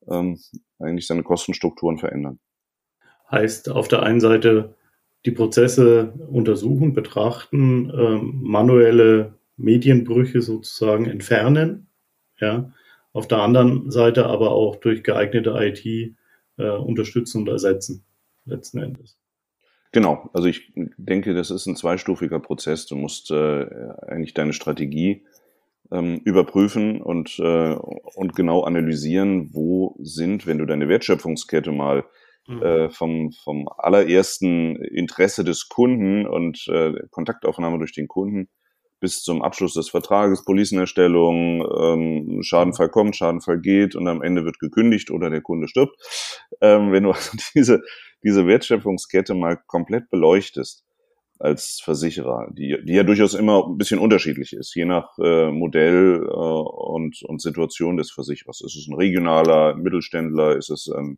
ähm, 0.09 0.39
eigentlich 0.79 1.05
seine 1.05 1.21
Kostenstrukturen 1.21 1.99
verändern. 1.99 2.39
Heißt 3.29 3.69
auf 3.69 3.87
der 3.87 4.01
einen 4.01 4.19
Seite 4.19 4.75
die 5.25 5.31
Prozesse 5.31 6.13
untersuchen, 6.31 6.93
betrachten, 6.93 7.91
ähm, 7.95 8.39
manuelle 8.41 9.35
Medienbrüche 9.57 10.41
sozusagen 10.41 11.05
entfernen, 11.05 11.87
ja, 12.39 12.71
auf 13.11 13.27
der 13.27 13.37
anderen 13.37 13.91
Seite 13.91 14.25
aber 14.25 14.51
auch 14.51 14.77
durch 14.77 15.03
geeignete 15.03 15.51
IT 15.51 16.15
äh, 16.57 16.69
unterstützen 16.69 17.41
und 17.41 17.47
ersetzen, 17.47 18.05
letzten 18.45 18.79
Endes. 18.79 19.17
Genau, 19.91 20.29
also 20.33 20.47
ich 20.47 20.73
denke, 20.97 21.35
das 21.35 21.51
ist 21.51 21.67
ein 21.67 21.75
zweistufiger 21.75 22.39
Prozess. 22.39 22.87
Du 22.87 22.95
musst 22.95 23.29
äh, 23.29 23.65
eigentlich 24.07 24.33
deine 24.33 24.53
Strategie 24.53 25.23
ähm, 25.91 26.19
überprüfen 26.25 26.99
und, 27.01 27.37
äh, 27.39 27.75
und 27.75 28.35
genau 28.35 28.63
analysieren, 28.63 29.53
wo 29.53 29.95
sind, 29.99 30.47
wenn 30.47 30.57
du 30.57 30.65
deine 30.65 30.89
Wertschöpfungskette 30.89 31.71
mal 31.71 32.05
mhm. 32.47 32.61
äh, 32.63 32.89
vom, 32.89 33.31
vom 33.31 33.67
allerersten 33.77 34.77
Interesse 34.77 35.43
des 35.43 35.69
Kunden 35.69 36.25
und 36.25 36.67
äh, 36.69 36.93
Kontaktaufnahme 37.11 37.77
durch 37.77 37.93
den 37.93 38.07
Kunden 38.07 38.49
bis 39.03 39.21
zum 39.21 39.41
Abschluss 39.41 39.73
des 39.73 39.89
Vertrages, 39.89 40.45
Policenerstellung, 40.45 41.61
ähm, 41.77 42.41
Schadenfall 42.41 42.87
kommt, 42.87 43.17
Schadenfall 43.17 43.59
geht 43.59 43.95
und 43.97 44.07
am 44.07 44.21
Ende 44.21 44.45
wird 44.45 44.59
gekündigt 44.59 45.11
oder 45.11 45.29
der 45.29 45.41
Kunde 45.41 45.67
stirbt. 45.67 45.97
Ähm, 46.61 46.93
wenn 46.93 47.03
du 47.03 47.11
also 47.11 47.37
diese, 47.53 47.81
diese 48.23 48.47
Wertschöpfungskette 48.47 49.33
mal 49.33 49.59
komplett 49.67 50.09
beleuchtest 50.09 50.85
als 51.37 51.81
Versicherer, 51.83 52.47
die, 52.53 52.77
die 52.85 52.93
ja 52.93 53.03
durchaus 53.03 53.33
immer 53.33 53.67
ein 53.67 53.77
bisschen 53.77 53.99
unterschiedlich 53.99 54.53
ist, 54.53 54.73
je 54.73 54.85
nach 54.85 55.09
äh, 55.19 55.51
Modell 55.51 56.23
äh, 56.25 56.31
und, 56.31 57.23
und 57.23 57.41
Situation 57.41 57.97
des 57.97 58.09
Versicherers. 58.09 58.61
Ist 58.61 58.77
es 58.77 58.87
ein 58.87 58.95
regionaler 58.95 59.75
Mittelständler? 59.75 60.55
Ist 60.55 60.69
es 60.69 60.87
ein, 60.89 61.17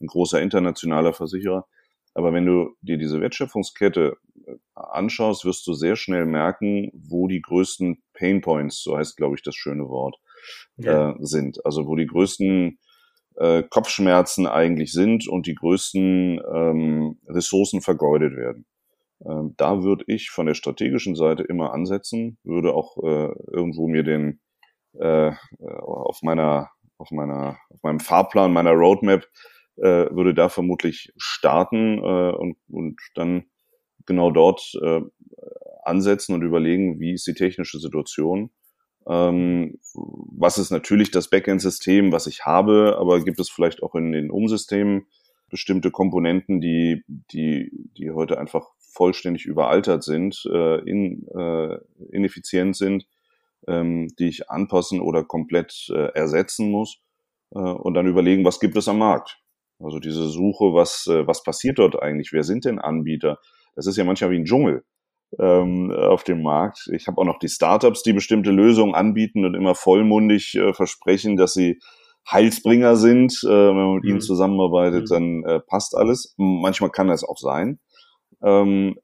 ein 0.00 0.06
großer 0.06 0.40
internationaler 0.40 1.12
Versicherer? 1.12 1.66
Aber 2.14 2.32
wenn 2.32 2.46
du 2.46 2.76
dir 2.80 2.96
diese 2.96 3.20
Wertschöpfungskette 3.20 4.18
anschaust, 4.74 5.44
wirst 5.44 5.66
du 5.66 5.74
sehr 5.74 5.96
schnell 5.96 6.26
merken, 6.26 6.90
wo 6.92 7.28
die 7.28 7.40
größten 7.40 8.02
Pain 8.12 8.40
Points, 8.40 8.82
so 8.82 8.96
heißt, 8.96 9.16
glaube 9.16 9.36
ich, 9.36 9.42
das 9.42 9.54
schöne 9.54 9.88
Wort, 9.88 10.16
ja. 10.76 11.10
äh, 11.10 11.14
sind. 11.20 11.64
Also 11.64 11.86
wo 11.86 11.96
die 11.96 12.06
größten 12.06 12.78
äh, 13.36 13.62
Kopfschmerzen 13.68 14.46
eigentlich 14.46 14.92
sind 14.92 15.28
und 15.28 15.46
die 15.46 15.54
größten 15.54 16.40
ähm, 16.52 17.18
Ressourcen 17.28 17.80
vergeudet 17.80 18.36
werden. 18.36 18.66
Ähm, 19.24 19.54
da 19.56 19.82
würde 19.82 20.04
ich 20.06 20.30
von 20.30 20.46
der 20.46 20.54
strategischen 20.54 21.14
Seite 21.16 21.42
immer 21.42 21.72
ansetzen, 21.72 22.38
würde 22.44 22.74
auch 22.74 22.96
äh, 23.02 23.32
irgendwo 23.52 23.88
mir 23.88 24.02
den 24.02 24.40
äh, 24.98 25.32
auf 25.60 26.22
meiner 26.22 26.70
auf 26.98 27.10
meiner 27.10 27.58
auf 27.70 27.82
meinem 27.82 28.00
Fahrplan 28.00 28.52
meiner 28.52 28.72
Roadmap 28.72 29.26
äh, 29.76 30.06
würde 30.10 30.34
da 30.34 30.48
vermutlich 30.48 31.12
starten 31.16 31.98
äh, 31.98 32.32
und, 32.32 32.56
und 32.68 33.00
dann 33.14 33.46
genau 34.06 34.30
dort 34.30 34.74
äh, 34.82 35.00
ansetzen 35.84 36.34
und 36.34 36.42
überlegen, 36.42 37.00
wie 37.00 37.14
ist 37.14 37.26
die 37.26 37.34
technische 37.34 37.78
Situation. 37.78 38.50
Ähm, 39.06 39.78
was 39.94 40.58
ist 40.58 40.70
natürlich 40.70 41.10
das 41.10 41.28
Backend-System, 41.28 42.10
was 42.12 42.26
ich 42.26 42.46
habe, 42.46 42.96
aber 42.98 43.22
gibt 43.22 43.38
es 43.38 43.50
vielleicht 43.50 43.82
auch 43.82 43.94
in 43.94 44.12
den 44.12 44.30
Umsystemen 44.30 45.06
bestimmte 45.50 45.90
Komponenten, 45.90 46.60
die, 46.60 47.04
die, 47.06 47.70
die 47.96 48.10
heute 48.10 48.38
einfach 48.38 48.66
vollständig 48.78 49.44
überaltert 49.44 50.02
sind, 50.02 50.42
äh, 50.50 50.78
in, 50.88 51.26
äh, 51.28 51.78
ineffizient 52.10 52.76
sind, 52.76 53.06
ähm, 53.68 54.08
die 54.18 54.28
ich 54.28 54.50
anpassen 54.50 55.00
oder 55.00 55.24
komplett 55.24 55.88
äh, 55.90 56.12
ersetzen 56.14 56.70
muss 56.70 56.98
äh, 57.50 57.58
und 57.58 57.94
dann 57.94 58.06
überlegen, 58.06 58.44
was 58.44 58.60
gibt 58.60 58.76
es 58.76 58.88
am 58.88 58.98
Markt. 58.98 59.38
Also 59.78 59.98
diese 59.98 60.28
Suche, 60.28 60.72
was, 60.72 61.06
äh, 61.08 61.26
was 61.26 61.42
passiert 61.42 61.78
dort 61.78 62.00
eigentlich? 62.00 62.32
Wer 62.32 62.44
sind 62.44 62.64
denn 62.64 62.78
Anbieter? 62.78 63.38
Das 63.76 63.86
ist 63.86 63.96
ja 63.96 64.04
manchmal 64.04 64.30
wie 64.30 64.38
ein 64.38 64.44
Dschungel 64.44 64.84
ähm, 65.38 65.90
auf 65.90 66.24
dem 66.24 66.42
Markt. 66.42 66.88
Ich 66.92 67.06
habe 67.06 67.20
auch 67.20 67.24
noch 67.24 67.38
die 67.38 67.48
Startups, 67.48 68.02
die 68.02 68.12
bestimmte 68.12 68.50
Lösungen 68.50 68.94
anbieten 68.94 69.44
und 69.44 69.54
immer 69.54 69.74
vollmundig 69.74 70.54
äh, 70.54 70.72
versprechen, 70.72 71.36
dass 71.36 71.54
sie 71.54 71.80
Heilsbringer 72.30 72.96
sind. 72.96 73.40
Äh, 73.44 73.48
wenn 73.48 73.74
man 73.74 73.94
mit 73.96 74.04
mhm. 74.04 74.10
ihnen 74.10 74.20
zusammenarbeitet, 74.20 75.02
mhm. 75.02 75.14
dann 75.14 75.44
äh, 75.44 75.60
passt 75.60 75.96
alles. 75.96 76.34
Manchmal 76.36 76.90
kann 76.90 77.08
das 77.08 77.24
auch 77.24 77.38
sein. 77.38 77.80
Ähm, 78.42 78.96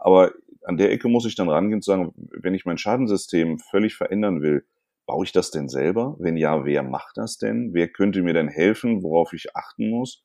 aber 0.00 0.32
an 0.64 0.76
der 0.76 0.92
Ecke 0.92 1.08
muss 1.08 1.26
ich 1.26 1.34
dann 1.34 1.48
rangehen 1.48 1.76
und 1.76 1.84
sagen, 1.84 2.12
wenn 2.32 2.54
ich 2.54 2.66
mein 2.66 2.78
Schadensystem 2.78 3.58
völlig 3.58 3.96
verändern 3.96 4.42
will, 4.42 4.66
baue 5.06 5.24
ich 5.24 5.32
das 5.32 5.50
denn 5.50 5.68
selber? 5.68 6.16
Wenn 6.18 6.36
ja, 6.36 6.64
wer 6.64 6.82
macht 6.82 7.16
das 7.16 7.38
denn? 7.38 7.70
Wer 7.72 7.88
könnte 7.88 8.22
mir 8.22 8.34
denn 8.34 8.48
helfen, 8.48 9.02
worauf 9.02 9.32
ich 9.32 9.56
achten 9.56 9.88
muss? 9.88 10.22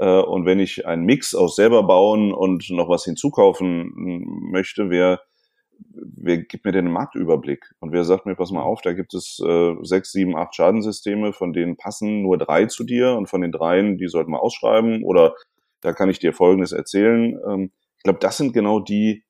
Äh, 0.00 0.20
und 0.22 0.46
wenn 0.46 0.58
ich 0.58 0.86
einen 0.86 1.04
Mix 1.04 1.34
aus 1.34 1.56
selber 1.56 1.82
bauen 1.82 2.32
und 2.32 2.70
noch 2.70 2.88
was 2.88 3.04
hinzukaufen 3.04 3.92
möchte, 4.50 4.88
wer, 4.88 5.20
wer 5.78 6.38
gibt 6.38 6.64
mir 6.64 6.72
einen 6.72 6.90
Marktüberblick? 6.90 7.74
Und 7.80 7.92
wer 7.92 8.04
sagt 8.04 8.24
mir, 8.24 8.34
pass 8.34 8.50
mal 8.50 8.62
auf, 8.62 8.80
da 8.80 8.94
gibt 8.94 9.12
es 9.12 9.40
äh, 9.46 9.74
sechs, 9.82 10.12
sieben, 10.12 10.36
acht 10.36 10.54
Schadensysteme, 10.54 11.32
von 11.34 11.52
denen 11.52 11.76
passen 11.76 12.22
nur 12.22 12.38
drei 12.38 12.64
zu 12.66 12.82
dir 12.82 13.12
und 13.12 13.28
von 13.28 13.42
den 13.42 13.52
dreien, 13.52 13.98
die 13.98 14.08
sollten 14.08 14.32
wir 14.32 14.42
ausschreiben 14.42 15.04
oder 15.04 15.34
da 15.82 15.92
kann 15.92 16.10
ich 16.10 16.18
dir 16.18 16.32
Folgendes 16.32 16.72
erzählen. 16.72 17.38
Ähm, 17.46 17.72
ich 17.98 18.04
glaube, 18.04 18.18
das 18.20 18.38
sind 18.38 18.54
genau 18.54 18.80
die 18.80 19.24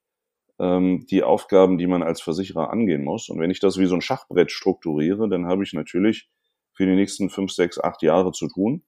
ähm, 0.61 1.07
die 1.11 1.25
Aufgaben, 1.25 1.79
die 1.79 1.87
man 1.89 2.03
als 2.05 2.21
Versicherer 2.21 2.71
angehen 2.71 3.03
muss. 3.03 3.29
Und 3.29 3.41
wenn 3.41 3.51
ich 3.51 3.61
das 3.61 3.79
wie 3.79 3.87
so 3.87 3.95
ein 3.95 4.03
Schachbrett 4.03 4.53
strukturiere, 4.53 5.29
dann 5.29 5.47
habe 5.47 5.65
ich 5.65 5.73
natürlich 5.73 6.29
für 6.75 6.87
die 6.87 6.95
nächsten 6.95 7.31
fünf, 7.31 7.51
sechs, 7.51 7.81
acht 7.81 8.03
Jahre 8.03 8.31
zu 8.33 8.47
tun. 8.47 8.85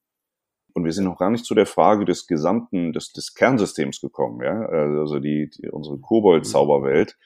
Und 0.74 0.84
wir 0.84 0.92
sind 0.92 1.04
noch 1.04 1.18
gar 1.18 1.30
nicht 1.30 1.44
zu 1.44 1.54
der 1.54 1.66
Frage 1.66 2.04
des 2.04 2.26
gesamten, 2.26 2.92
des, 2.92 3.12
des 3.12 3.34
Kernsystems 3.34 4.00
gekommen, 4.00 4.42
ja, 4.42 4.66
also 4.66 5.18
die, 5.18 5.50
die 5.50 5.68
unsere 5.68 5.98
Kobold-Zauberwelt. 5.98 7.16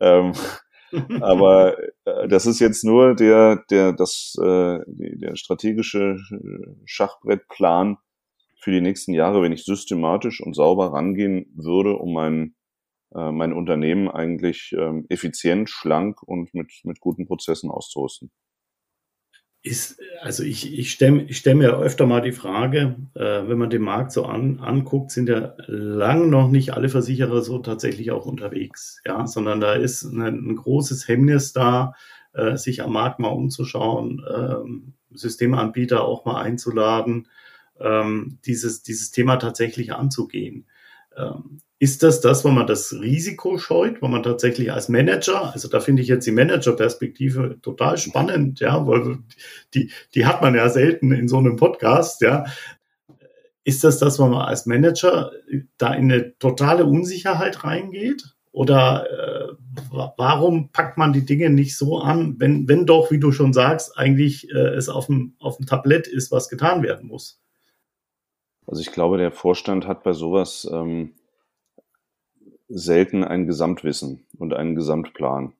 Ähm, 0.00 0.32
aber 1.20 1.78
äh, 2.04 2.28
das 2.28 2.46
ist 2.46 2.60
jetzt 2.60 2.84
nur 2.84 3.14
der, 3.14 3.64
der, 3.70 3.92
das, 3.92 4.36
äh, 4.40 4.78
der 4.86 5.36
strategische 5.36 6.18
Schachbrettplan 6.84 7.98
für 8.58 8.70
die 8.70 8.80
nächsten 8.80 9.12
Jahre, 9.12 9.42
wenn 9.42 9.52
ich 9.52 9.64
systematisch 9.64 10.40
und 10.40 10.54
sauber 10.54 10.92
rangehen 10.92 11.52
würde, 11.54 11.96
um 11.96 12.12
meinen 12.12 12.56
äh, 13.14 13.30
mein 13.30 13.52
Unternehmen 13.52 14.08
eigentlich 14.08 14.74
ähm, 14.76 15.06
effizient, 15.08 15.70
schlank 15.70 16.22
und 16.22 16.52
mit, 16.54 16.72
mit 16.84 17.00
guten 17.00 17.26
Prozessen 17.26 17.70
auszurüsten. 17.70 18.30
Ist, 19.66 20.00
also 20.22 20.44
ich, 20.44 20.78
ich 20.78 20.92
stelle 20.92 21.22
ich 21.22 21.38
stell 21.38 21.56
mir 21.56 21.76
öfter 21.76 22.06
mal 22.06 22.20
die 22.20 22.30
Frage, 22.30 22.94
äh, 23.14 23.48
wenn 23.48 23.58
man 23.58 23.68
den 23.68 23.82
Markt 23.82 24.12
so 24.12 24.24
an, 24.24 24.60
anguckt, 24.60 25.10
sind 25.10 25.28
ja 25.28 25.54
lang 25.66 26.30
noch 26.30 26.48
nicht 26.48 26.74
alle 26.74 26.88
Versicherer 26.88 27.42
so 27.42 27.58
tatsächlich 27.58 28.12
auch 28.12 28.26
unterwegs, 28.26 29.00
ja, 29.04 29.26
sondern 29.26 29.60
da 29.60 29.72
ist 29.72 30.04
ein, 30.04 30.20
ein 30.20 30.54
großes 30.54 31.08
Hemmnis 31.08 31.52
da, 31.52 31.94
äh, 32.32 32.56
sich 32.56 32.80
am 32.80 32.92
Markt 32.92 33.18
mal 33.18 33.30
umzuschauen, 33.30 34.24
ähm, 34.32 34.92
Systemanbieter 35.10 36.04
auch 36.04 36.24
mal 36.24 36.40
einzuladen, 36.40 37.26
ähm, 37.80 38.38
dieses, 38.46 38.84
dieses 38.84 39.10
Thema 39.10 39.34
tatsächlich 39.36 39.92
anzugehen. 39.92 40.66
Ähm, 41.16 41.60
ist 41.78 42.02
das 42.02 42.20
das, 42.22 42.44
wo 42.44 42.48
man 42.48 42.66
das 42.66 42.94
Risiko 42.94 43.58
scheut, 43.58 44.00
wo 44.00 44.08
man 44.08 44.22
tatsächlich 44.22 44.72
als 44.72 44.88
Manager, 44.88 45.52
also 45.52 45.68
da 45.68 45.80
finde 45.80 46.00
ich 46.00 46.08
jetzt 46.08 46.26
die 46.26 46.32
Managerperspektive 46.32 47.58
total 47.60 47.98
spannend, 47.98 48.60
ja, 48.60 48.86
weil 48.86 49.18
die, 49.74 49.90
die 50.14 50.24
hat 50.24 50.40
man 50.40 50.54
ja 50.54 50.70
selten 50.70 51.12
in 51.12 51.28
so 51.28 51.36
einem 51.36 51.56
Podcast, 51.56 52.22
ja. 52.22 52.44
Ist 53.64 53.84
das 53.84 53.98
das, 53.98 54.18
wo 54.18 54.26
man 54.26 54.46
als 54.46 54.64
Manager 54.64 55.32
da 55.76 55.92
in 55.92 56.10
eine 56.10 56.38
totale 56.38 56.86
Unsicherheit 56.86 57.64
reingeht? 57.64 58.36
Oder 58.52 59.06
äh, 59.10 59.52
warum 60.16 60.70
packt 60.70 60.96
man 60.96 61.12
die 61.12 61.26
Dinge 61.26 61.50
nicht 61.50 61.76
so 61.76 61.98
an, 61.98 62.36
wenn, 62.38 62.66
wenn 62.68 62.86
doch, 62.86 63.10
wie 63.10 63.18
du 63.18 63.32
schon 63.32 63.52
sagst, 63.52 63.98
eigentlich 63.98 64.50
äh, 64.50 64.68
es 64.76 64.88
auf 64.88 65.06
dem, 65.06 65.34
auf 65.40 65.58
dem 65.58 65.66
Tablett 65.66 66.06
ist, 66.06 66.30
was 66.32 66.48
getan 66.48 66.82
werden 66.82 67.08
muss? 67.08 67.38
Also 68.66 68.80
ich 68.80 68.92
glaube, 68.92 69.18
der 69.18 69.32
Vorstand 69.32 69.86
hat 69.86 70.02
bei 70.02 70.12
sowas 70.12 70.68
ähm, 70.72 71.14
selten 72.68 73.24
ein 73.24 73.46
Gesamtwissen 73.46 74.26
und 74.38 74.54
einen 74.54 74.74
Gesamtplan. 74.74 75.52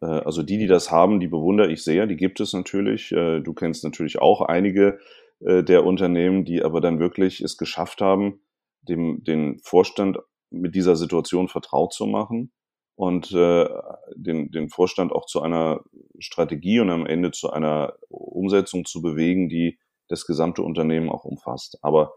Äh, 0.00 0.06
also 0.06 0.42
die, 0.42 0.58
die 0.58 0.66
das 0.66 0.90
haben, 0.90 1.20
die 1.20 1.28
bewundere 1.28 1.70
ich 1.70 1.82
sehr, 1.84 2.06
die 2.06 2.16
gibt 2.16 2.40
es 2.40 2.52
natürlich. 2.52 3.12
Äh, 3.12 3.40
du 3.40 3.52
kennst 3.52 3.84
natürlich 3.84 4.20
auch 4.20 4.40
einige 4.40 4.98
äh, 5.40 5.62
der 5.62 5.84
Unternehmen, 5.84 6.44
die 6.44 6.62
aber 6.62 6.80
dann 6.80 6.98
wirklich 6.98 7.40
es 7.40 7.58
geschafft 7.58 8.00
haben, 8.00 8.40
dem, 8.82 9.22
den 9.24 9.58
Vorstand 9.60 10.18
mit 10.50 10.74
dieser 10.74 10.96
Situation 10.96 11.48
vertraut 11.48 11.92
zu 11.92 12.06
machen 12.06 12.52
und 12.94 13.32
äh, 13.32 13.68
den, 14.16 14.50
den 14.50 14.70
Vorstand 14.70 15.12
auch 15.12 15.26
zu 15.26 15.42
einer 15.42 15.82
Strategie 16.18 16.80
und 16.80 16.90
am 16.90 17.06
Ende 17.06 17.30
zu 17.30 17.50
einer 17.50 17.94
Umsetzung 18.08 18.86
zu 18.86 19.02
bewegen, 19.02 19.48
die 19.48 19.78
das 20.08 20.26
gesamte 20.26 20.62
Unternehmen 20.62 21.10
auch 21.10 21.24
umfasst. 21.24 21.78
Aber 21.82 22.14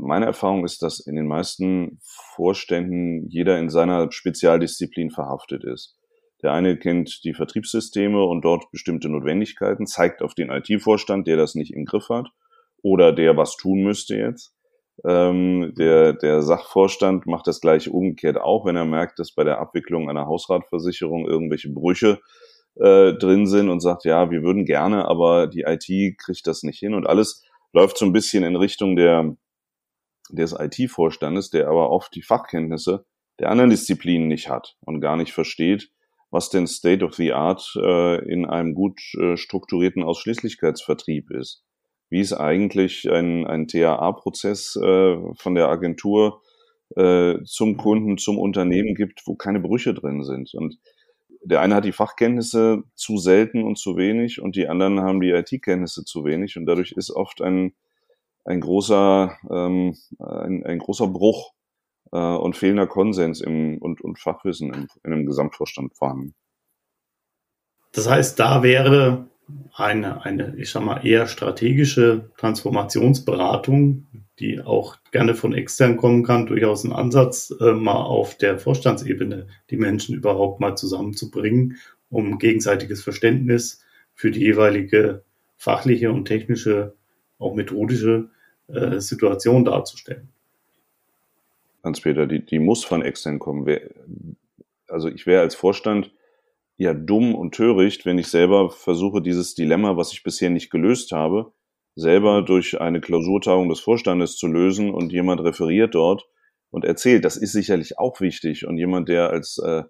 meine 0.00 0.26
Erfahrung 0.26 0.64
ist, 0.64 0.82
dass 0.82 1.00
in 1.00 1.16
den 1.16 1.26
meisten 1.26 2.00
Vorständen 2.34 3.28
jeder 3.28 3.58
in 3.58 3.70
seiner 3.70 4.10
Spezialdisziplin 4.10 5.10
verhaftet 5.10 5.64
ist. 5.64 5.96
Der 6.42 6.52
eine 6.52 6.76
kennt 6.76 7.22
die 7.24 7.34
Vertriebssysteme 7.34 8.24
und 8.24 8.42
dort 8.42 8.70
bestimmte 8.72 9.08
Notwendigkeiten, 9.08 9.86
zeigt 9.86 10.22
auf 10.22 10.34
den 10.34 10.50
IT-Vorstand, 10.50 11.26
der 11.28 11.36
das 11.36 11.54
nicht 11.54 11.72
im 11.72 11.84
Griff 11.84 12.08
hat 12.08 12.28
oder 12.82 13.12
der 13.12 13.36
was 13.36 13.56
tun 13.56 13.82
müsste 13.82 14.16
jetzt. 14.16 14.54
Ähm, 15.06 15.72
der, 15.78 16.12
der 16.12 16.42
Sachvorstand 16.42 17.26
macht 17.26 17.46
das 17.46 17.60
gleiche 17.60 17.90
umgekehrt 17.90 18.38
auch, 18.38 18.66
wenn 18.66 18.76
er 18.76 18.84
merkt, 18.84 19.18
dass 19.18 19.32
bei 19.32 19.44
der 19.44 19.58
Abwicklung 19.58 20.10
einer 20.10 20.26
Hausratversicherung 20.26 21.26
irgendwelche 21.26 21.70
Brüche 21.70 22.20
äh, 22.76 23.12
drin 23.14 23.46
sind 23.46 23.68
und 23.68 23.80
sagt, 23.80 24.04
ja, 24.04 24.30
wir 24.30 24.42
würden 24.42 24.64
gerne, 24.64 25.06
aber 25.06 25.46
die 25.46 25.62
IT 25.62 26.18
kriegt 26.18 26.46
das 26.46 26.62
nicht 26.62 26.78
hin 26.78 26.94
und 26.94 27.06
alles 27.06 27.42
läuft 27.72 27.98
so 27.98 28.04
ein 28.04 28.12
bisschen 28.12 28.44
in 28.44 28.56
Richtung 28.56 28.96
der, 28.96 29.34
des 30.32 30.54
IT-Vorstandes, 30.58 31.50
der 31.50 31.68
aber 31.68 31.90
oft 31.90 32.14
die 32.14 32.22
Fachkenntnisse 32.22 33.04
der 33.38 33.50
anderen 33.50 33.70
Disziplinen 33.70 34.28
nicht 34.28 34.48
hat 34.48 34.76
und 34.80 35.00
gar 35.00 35.16
nicht 35.16 35.32
versteht, 35.32 35.90
was 36.30 36.50
denn 36.50 36.66
State 36.66 37.04
of 37.04 37.14
the 37.14 37.32
Art 37.32 37.72
äh, 37.76 38.24
in 38.30 38.46
einem 38.46 38.74
gut 38.74 39.00
äh, 39.20 39.36
strukturierten 39.36 40.02
Ausschließlichkeitsvertrieb 40.02 41.30
ist. 41.30 41.64
Wie 42.08 42.20
es 42.20 42.32
eigentlich 42.32 43.10
ein, 43.10 43.46
ein 43.46 43.68
TAA-Prozess 43.68 44.76
äh, 44.76 45.16
von 45.34 45.54
der 45.54 45.68
Agentur 45.68 46.42
äh, 46.96 47.38
zum 47.44 47.76
Kunden, 47.76 48.18
zum 48.18 48.38
Unternehmen 48.38 48.94
gibt, 48.94 49.22
wo 49.26 49.34
keine 49.34 49.60
Brüche 49.60 49.94
drin 49.94 50.24
sind. 50.24 50.52
Und 50.54 50.78
der 51.44 51.60
eine 51.60 51.74
hat 51.74 51.84
die 51.84 51.92
Fachkenntnisse 51.92 52.82
zu 52.94 53.18
selten 53.18 53.64
und 53.64 53.78
zu 53.78 53.96
wenig 53.96 54.40
und 54.40 54.56
die 54.56 54.68
anderen 54.68 55.00
haben 55.00 55.20
die 55.20 55.30
IT-Kenntnisse 55.30 56.04
zu 56.04 56.24
wenig 56.24 56.56
und 56.56 56.66
dadurch 56.66 56.92
ist 56.92 57.10
oft 57.10 57.42
ein, 57.42 57.74
ein 58.44 58.60
großer, 58.60 59.36
ähm, 59.50 59.96
ein, 60.18 60.64
ein 60.64 60.78
großer 60.78 61.06
Bruch 61.06 61.52
äh, 62.12 62.16
und 62.16 62.56
fehlender 62.56 62.86
Konsens 62.86 63.40
im, 63.40 63.78
und, 63.78 64.00
und 64.00 64.18
Fachwissen 64.18 64.72
im, 64.72 64.88
in 65.04 65.12
einem 65.12 65.26
Gesamtvorstand 65.26 65.94
vorhanden. 65.94 66.34
Das 67.92 68.08
heißt, 68.08 68.38
da 68.38 68.62
wäre 68.62 69.28
eine, 69.74 70.24
eine, 70.24 70.54
ich 70.56 70.70
sag 70.70 70.82
mal, 70.82 71.04
eher 71.06 71.26
strategische 71.26 72.30
Transformationsberatung, 72.38 74.06
die 74.38 74.60
auch 74.60 74.96
gerne 75.10 75.34
von 75.34 75.52
extern 75.52 75.96
kommen 75.96 76.24
kann, 76.24 76.46
durchaus 76.46 76.84
ein 76.84 76.92
Ansatz, 76.92 77.54
äh, 77.60 77.72
mal 77.72 78.02
auf 78.02 78.36
der 78.38 78.58
Vorstandsebene 78.58 79.46
die 79.70 79.76
Menschen 79.76 80.14
überhaupt 80.14 80.60
mal 80.60 80.74
zusammenzubringen, 80.74 81.76
um 82.08 82.38
gegenseitiges 82.38 83.02
Verständnis 83.02 83.84
für 84.14 84.30
die 84.30 84.40
jeweilige 84.40 85.24
fachliche 85.56 86.12
und 86.12 86.24
technische, 86.26 86.96
auch 87.38 87.54
methodische 87.54 88.30
äh, 88.68 89.00
Situation 89.00 89.64
darzustellen. 89.64 90.28
Hans-Peter, 91.84 92.26
die, 92.26 92.44
die 92.44 92.58
muss 92.58 92.84
von 92.84 93.02
extern 93.02 93.38
kommen. 93.38 93.66
Also 94.88 95.08
ich 95.08 95.26
wäre 95.26 95.42
als 95.42 95.54
Vorstand 95.54 96.12
ja 96.76 96.94
dumm 96.94 97.34
und 97.34 97.54
töricht, 97.54 98.06
wenn 98.06 98.18
ich 98.18 98.28
selber 98.28 98.70
versuche, 98.70 99.20
dieses 99.20 99.54
Dilemma, 99.54 99.96
was 99.96 100.12
ich 100.12 100.22
bisher 100.22 100.50
nicht 100.50 100.70
gelöst 100.70 101.12
habe, 101.12 101.52
selber 101.94 102.42
durch 102.42 102.80
eine 102.80 103.00
Klausurtagung 103.00 103.68
des 103.68 103.80
Vorstandes 103.80 104.36
zu 104.36 104.46
lösen 104.46 104.92
und 104.92 105.12
jemand 105.12 105.42
referiert 105.42 105.94
dort 105.94 106.24
und 106.70 106.84
erzählt. 106.84 107.24
Das 107.24 107.36
ist 107.36 107.52
sicherlich 107.52 107.98
auch 107.98 108.20
wichtig 108.20 108.66
und 108.66 108.78
jemand, 108.78 109.08
der 109.08 109.30
als 109.30 109.58
äh, 109.58 109.82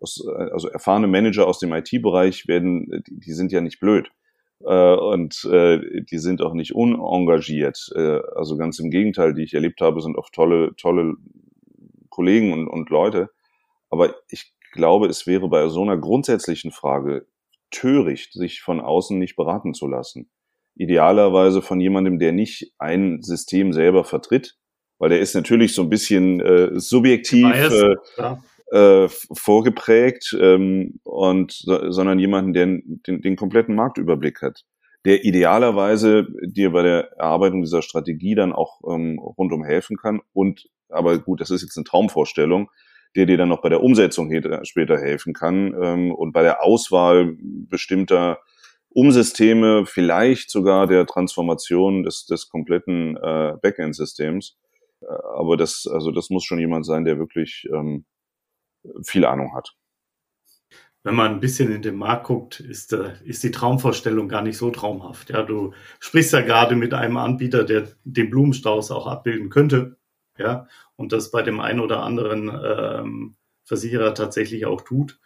aus, 0.00 0.24
äh, 0.24 0.50
also 0.52 0.68
erfahrene 0.68 1.08
Manager 1.08 1.46
aus 1.46 1.58
dem 1.58 1.72
IT-Bereich 1.72 2.46
werden, 2.46 3.02
die, 3.06 3.18
die, 3.18 3.32
sind 3.32 3.52
ja 3.52 3.60
nicht 3.60 3.80
blöd 3.80 4.10
äh, 4.64 4.94
und 4.94 5.44
äh, 5.44 6.02
die 6.02 6.18
sind 6.18 6.42
auch 6.42 6.54
nicht 6.54 6.74
unengagiert. 6.74 7.90
Äh, 7.94 8.20
also 8.34 8.56
ganz 8.56 8.78
im 8.78 8.90
Gegenteil, 8.90 9.34
die 9.34 9.42
ich 9.42 9.54
erlebt 9.54 9.80
habe, 9.80 10.00
sind 10.00 10.16
oft 10.16 10.32
tolle, 10.32 10.74
tolle 10.76 11.14
Kollegen 12.10 12.52
und, 12.52 12.68
und 12.68 12.90
Leute. 12.90 13.30
Aber 13.90 14.14
ich 14.28 14.52
glaube, 14.72 15.06
es 15.06 15.26
wäre 15.26 15.48
bei 15.48 15.68
so 15.68 15.82
einer 15.82 15.96
grundsätzlichen 15.96 16.72
Frage 16.72 17.26
töricht, 17.70 18.32
sich 18.32 18.60
von 18.60 18.80
außen 18.80 19.18
nicht 19.18 19.36
beraten 19.36 19.74
zu 19.74 19.86
lassen. 19.86 20.30
Idealerweise 20.74 21.62
von 21.62 21.80
jemandem, 21.80 22.18
der 22.18 22.32
nicht 22.32 22.72
ein 22.78 23.22
System 23.22 23.72
selber 23.72 24.04
vertritt, 24.04 24.56
weil 24.98 25.10
der 25.10 25.20
ist 25.20 25.34
natürlich 25.34 25.74
so 25.74 25.82
ein 25.82 25.90
bisschen 25.90 26.40
äh, 26.40 26.78
subjektiv 26.78 27.46
äh, 27.46 27.96
äh, 28.72 29.08
vorgeprägt 29.08 30.36
ähm, 30.40 31.00
und 31.04 31.52
sondern 31.52 32.18
jemanden, 32.18 32.52
der 32.52 32.66
den, 32.66 33.22
den 33.22 33.36
kompletten 33.36 33.74
Marktüberblick 33.74 34.42
hat, 34.42 34.64
der 35.04 35.24
idealerweise 35.24 36.26
dir 36.42 36.72
bei 36.72 36.82
der 36.82 37.12
Erarbeitung 37.18 37.62
dieser 37.62 37.82
Strategie 37.82 38.34
dann 38.34 38.52
auch 38.52 38.80
ähm, 38.88 39.18
rundum 39.18 39.64
helfen 39.64 39.96
kann 39.96 40.20
und 40.32 40.68
aber 40.90 41.18
gut, 41.18 41.40
das 41.40 41.50
ist 41.50 41.62
jetzt 41.62 41.76
eine 41.76 41.84
Traumvorstellung, 41.84 42.70
der 43.16 43.26
dir 43.26 43.36
dann 43.36 43.48
noch 43.48 43.62
bei 43.62 43.68
der 43.68 43.82
Umsetzung 43.82 44.30
später 44.64 44.98
helfen 44.98 45.32
kann 45.32 45.74
ähm, 45.80 46.14
und 46.14 46.32
bei 46.32 46.42
der 46.42 46.62
Auswahl 46.62 47.36
bestimmter 47.40 48.38
Umsysteme, 48.90 49.84
vielleicht 49.86 50.50
sogar 50.50 50.86
der 50.86 51.06
Transformation 51.06 52.02
des, 52.02 52.26
des 52.26 52.48
kompletten 52.48 53.16
äh, 53.16 53.54
Backend-Systems. 53.60 54.56
Äh, 55.02 55.06
aber 55.36 55.56
das, 55.56 55.86
also 55.90 56.10
das 56.10 56.30
muss 56.30 56.44
schon 56.44 56.58
jemand 56.58 56.86
sein, 56.86 57.04
der 57.04 57.18
wirklich 57.18 57.68
ähm, 57.72 58.06
viel 59.02 59.24
Ahnung 59.24 59.54
hat. 59.54 59.74
Wenn 61.04 61.14
man 61.14 61.32
ein 61.32 61.40
bisschen 61.40 61.72
in 61.72 61.82
den 61.82 61.96
Markt 61.96 62.24
guckt, 62.24 62.60
ist, 62.60 62.92
äh, 62.92 63.12
ist 63.24 63.42
die 63.42 63.50
Traumvorstellung 63.50 64.28
gar 64.28 64.42
nicht 64.42 64.58
so 64.58 64.70
traumhaft. 64.70 65.30
Ja, 65.30 65.42
du 65.42 65.72
sprichst 66.00 66.32
ja 66.32 66.40
gerade 66.40 66.76
mit 66.76 66.92
einem 66.92 67.16
Anbieter, 67.16 67.64
der 67.64 67.88
den 68.04 68.30
Blumenstrauß 68.30 68.90
auch 68.90 69.06
abbilden 69.06 69.48
könnte 69.48 69.98
ja, 70.38 70.68
und 70.96 71.12
das 71.12 71.30
bei 71.30 71.42
dem 71.42 71.60
einen 71.60 71.80
oder 71.80 72.02
anderen 72.02 72.48
ähm, 72.48 73.36
Versicherer 73.64 74.14
tatsächlich 74.14 74.66
auch 74.66 74.82
tut. 74.82 75.18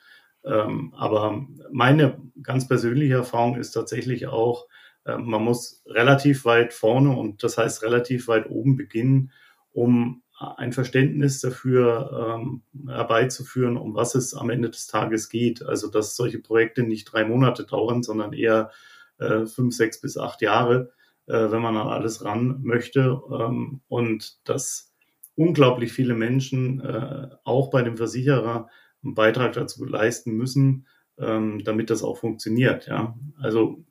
Ähm, 0.44 0.92
aber 0.96 1.46
meine 1.70 2.20
ganz 2.42 2.66
persönliche 2.66 3.14
Erfahrung 3.14 3.56
ist 3.56 3.72
tatsächlich 3.72 4.26
auch, 4.26 4.66
äh, 5.04 5.16
man 5.16 5.44
muss 5.44 5.82
relativ 5.86 6.44
weit 6.44 6.72
vorne 6.72 7.16
und 7.16 7.44
das 7.44 7.58
heißt 7.58 7.82
relativ 7.82 8.26
weit 8.26 8.50
oben 8.50 8.76
beginnen, 8.76 9.30
um 9.72 10.21
ein 10.56 10.72
Verständnis 10.72 11.40
dafür 11.40 12.38
ähm, 12.40 12.62
herbeizuführen, 12.88 13.76
um 13.76 13.94
was 13.94 14.14
es 14.14 14.34
am 14.34 14.50
Ende 14.50 14.70
des 14.70 14.86
Tages 14.86 15.28
geht. 15.28 15.64
Also 15.64 15.88
dass 15.88 16.16
solche 16.16 16.38
Projekte 16.38 16.82
nicht 16.82 17.12
drei 17.12 17.24
Monate 17.24 17.64
dauern, 17.64 18.02
sondern 18.02 18.32
eher 18.32 18.70
äh, 19.18 19.46
fünf, 19.46 19.74
sechs 19.74 20.00
bis 20.00 20.16
acht 20.16 20.42
Jahre, 20.42 20.92
äh, 21.26 21.50
wenn 21.50 21.62
man 21.62 21.76
an 21.76 21.88
alles 21.88 22.24
ran 22.24 22.60
möchte. 22.62 23.20
Ähm, 23.30 23.80
und 23.88 24.38
das 24.48 24.92
unglaublich 25.34 25.92
viele 25.92 26.14
Menschen 26.14 26.80
äh, 26.80 27.28
auch 27.44 27.70
bei 27.70 27.82
dem 27.82 27.96
Versicherer 27.96 28.68
einen 29.02 29.14
Beitrag 29.14 29.52
dazu 29.54 29.84
leisten 29.84 30.32
müssen, 30.32 30.86
ähm, 31.18 31.62
damit 31.64 31.90
das 31.90 32.02
auch 32.02 32.18
funktioniert. 32.18 32.86
Ja, 32.86 33.16
also 33.40 33.84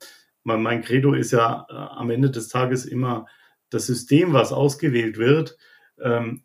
mein, 0.44 0.62
mein 0.62 0.82
Credo 0.82 1.14
ist 1.14 1.32
ja 1.32 1.66
äh, 1.68 1.74
am 1.74 2.10
Ende 2.10 2.30
des 2.30 2.48
Tages 2.48 2.84
immer 2.84 3.26
das 3.70 3.86
System, 3.86 4.32
was 4.32 4.52
ausgewählt 4.52 5.16
wird, 5.16 5.56
ähm, 6.02 6.44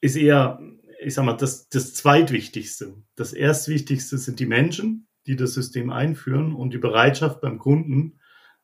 ist 0.00 0.16
eher, 0.16 0.60
ich 1.00 1.14
sag 1.14 1.24
mal, 1.24 1.34
das, 1.34 1.68
das 1.68 1.94
zweitwichtigste. 1.94 2.94
Das 3.16 3.32
erstwichtigste 3.32 4.18
sind 4.18 4.40
die 4.40 4.46
Menschen, 4.46 5.08
die 5.26 5.36
das 5.36 5.54
System 5.54 5.90
einführen 5.90 6.54
und 6.54 6.72
die 6.72 6.78
Bereitschaft 6.78 7.40
beim 7.40 7.58
Kunden, 7.58 8.20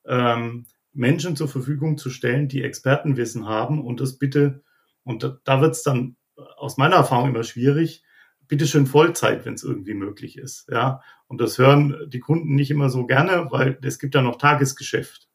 ähm, 0.07 0.67
Menschen 0.93 1.37
zur 1.37 1.49
Verfügung 1.49 1.99
zu 1.99 2.11
stellen, 2.11 2.49
die 2.49 2.63
Expertenwissen 2.63 3.47
haben 3.47 3.85
und 3.85 4.01
das 4.01 4.19
bitte 4.19 4.63
und 5.05 5.23
da, 5.23 5.39
da 5.45 5.61
wird 5.61 5.75
es 5.75 5.83
dann 5.83 6.17
aus 6.57 6.77
meiner 6.77 6.97
Erfahrung 6.97 7.31
immer 7.31 7.45
schwierig. 7.45 8.05
Bitte 8.47 8.67
schön 8.67 8.87
Vollzeit, 8.87 9.45
wenn 9.45 9.55
es 9.55 9.63
irgendwie 9.63 9.95
möglich 9.95 10.37
ist. 10.37 10.69
Ja, 10.71 11.03
und 11.29 11.41
das 11.41 11.59
hören 11.59 11.97
die 12.09 12.21
Kunden 12.21 12.55
nicht 12.55 12.71
immer 12.71 12.91
so 12.91 13.07
gerne, 13.07 13.49
weil 13.51 13.79
es 13.83 13.99
gibt 13.99 14.15
ja 14.15 14.23
noch 14.23 14.37
Tagesgeschäft. 14.37 15.29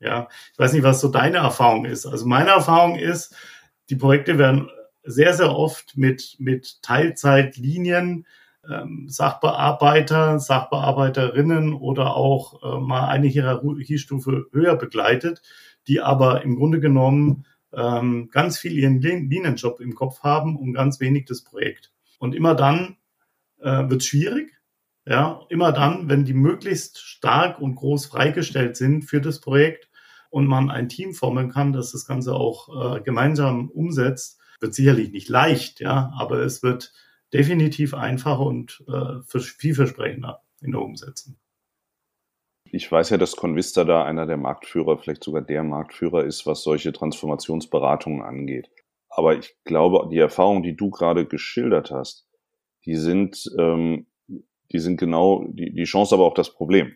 Ja, 0.00 0.28
ich 0.52 0.58
weiß 0.58 0.72
nicht, 0.74 0.82
was 0.82 1.00
so 1.00 1.08
deine 1.08 1.38
Erfahrung 1.38 1.84
ist. 1.84 2.06
Also 2.06 2.26
meine 2.26 2.50
Erfahrung 2.50 2.96
ist, 2.96 3.34
die 3.90 3.96
Projekte 3.96 4.38
werden 4.38 4.68
sehr, 5.04 5.34
sehr 5.34 5.56
oft 5.56 5.96
mit, 5.96 6.36
mit 6.38 6.82
Teilzeitlinien, 6.82 8.26
ähm, 8.68 9.08
Sachbearbeiter, 9.08 10.38
Sachbearbeiterinnen 10.38 11.72
oder 11.72 12.14
auch 12.14 12.62
äh, 12.62 12.80
mal 12.80 13.08
eine 13.08 13.26
Hierarchiestufe 13.26 14.46
höher 14.52 14.76
begleitet, 14.76 15.42
die 15.86 16.00
aber 16.00 16.42
im 16.42 16.56
Grunde 16.56 16.80
genommen 16.80 17.46
ähm, 17.72 18.28
ganz 18.30 18.58
viel 18.58 18.72
ihren 18.72 19.00
Linienjob 19.00 19.80
im 19.80 19.94
Kopf 19.94 20.22
haben 20.22 20.56
und 20.56 20.74
ganz 20.74 21.00
wenig 21.00 21.26
das 21.26 21.42
Projekt. 21.42 21.92
Und 22.18 22.34
immer 22.34 22.54
dann 22.54 22.96
äh, 23.60 23.88
wird 23.88 24.04
schwierig. 24.04 24.52
Ja, 25.06 25.40
immer 25.48 25.72
dann, 25.72 26.10
wenn 26.10 26.26
die 26.26 26.34
möglichst 26.34 26.98
stark 26.98 27.60
und 27.60 27.76
groß 27.76 28.06
freigestellt 28.06 28.76
sind 28.76 29.04
für 29.04 29.22
das 29.22 29.40
Projekt 29.40 29.87
und 30.30 30.46
man 30.46 30.70
ein 30.70 30.88
Team 30.88 31.14
formen 31.14 31.50
kann, 31.50 31.72
das 31.72 31.92
das 31.92 32.06
Ganze 32.06 32.34
auch 32.34 32.96
äh, 32.96 33.00
gemeinsam 33.00 33.70
umsetzt, 33.70 34.40
Wird 34.60 34.74
sicherlich 34.74 35.12
nicht 35.12 35.28
leicht, 35.28 35.80
ja, 35.80 36.12
aber 36.16 36.40
es 36.40 36.62
wird 36.62 36.92
definitiv 37.32 37.94
einfacher 37.94 38.40
und 38.40 38.84
äh, 38.88 39.22
vielversprechender 39.24 40.42
in 40.60 40.72
der 40.72 40.82
Umsetzung. 40.82 41.36
Ich 42.70 42.90
weiß 42.90 43.10
ja, 43.10 43.16
dass 43.16 43.36
Convista 43.36 43.84
da 43.84 44.04
einer 44.04 44.26
der 44.26 44.36
Marktführer, 44.36 44.98
vielleicht 44.98 45.24
sogar 45.24 45.42
der 45.42 45.62
Marktführer 45.62 46.24
ist, 46.24 46.46
was 46.46 46.62
solche 46.62 46.92
Transformationsberatungen 46.92 48.22
angeht. 48.22 48.68
Aber 49.08 49.38
ich 49.38 49.56
glaube, 49.64 50.08
die 50.10 50.18
Erfahrungen, 50.18 50.62
die 50.62 50.76
du 50.76 50.90
gerade 50.90 51.26
geschildert 51.26 51.90
hast, 51.90 52.28
die 52.84 52.96
sind, 52.96 53.50
ähm, 53.58 54.06
die 54.26 54.78
sind 54.78 54.98
genau 54.98 55.46
die, 55.48 55.72
die 55.72 55.84
Chance, 55.84 56.14
aber 56.14 56.24
auch 56.24 56.34
das 56.34 56.52
Problem. 56.52 56.94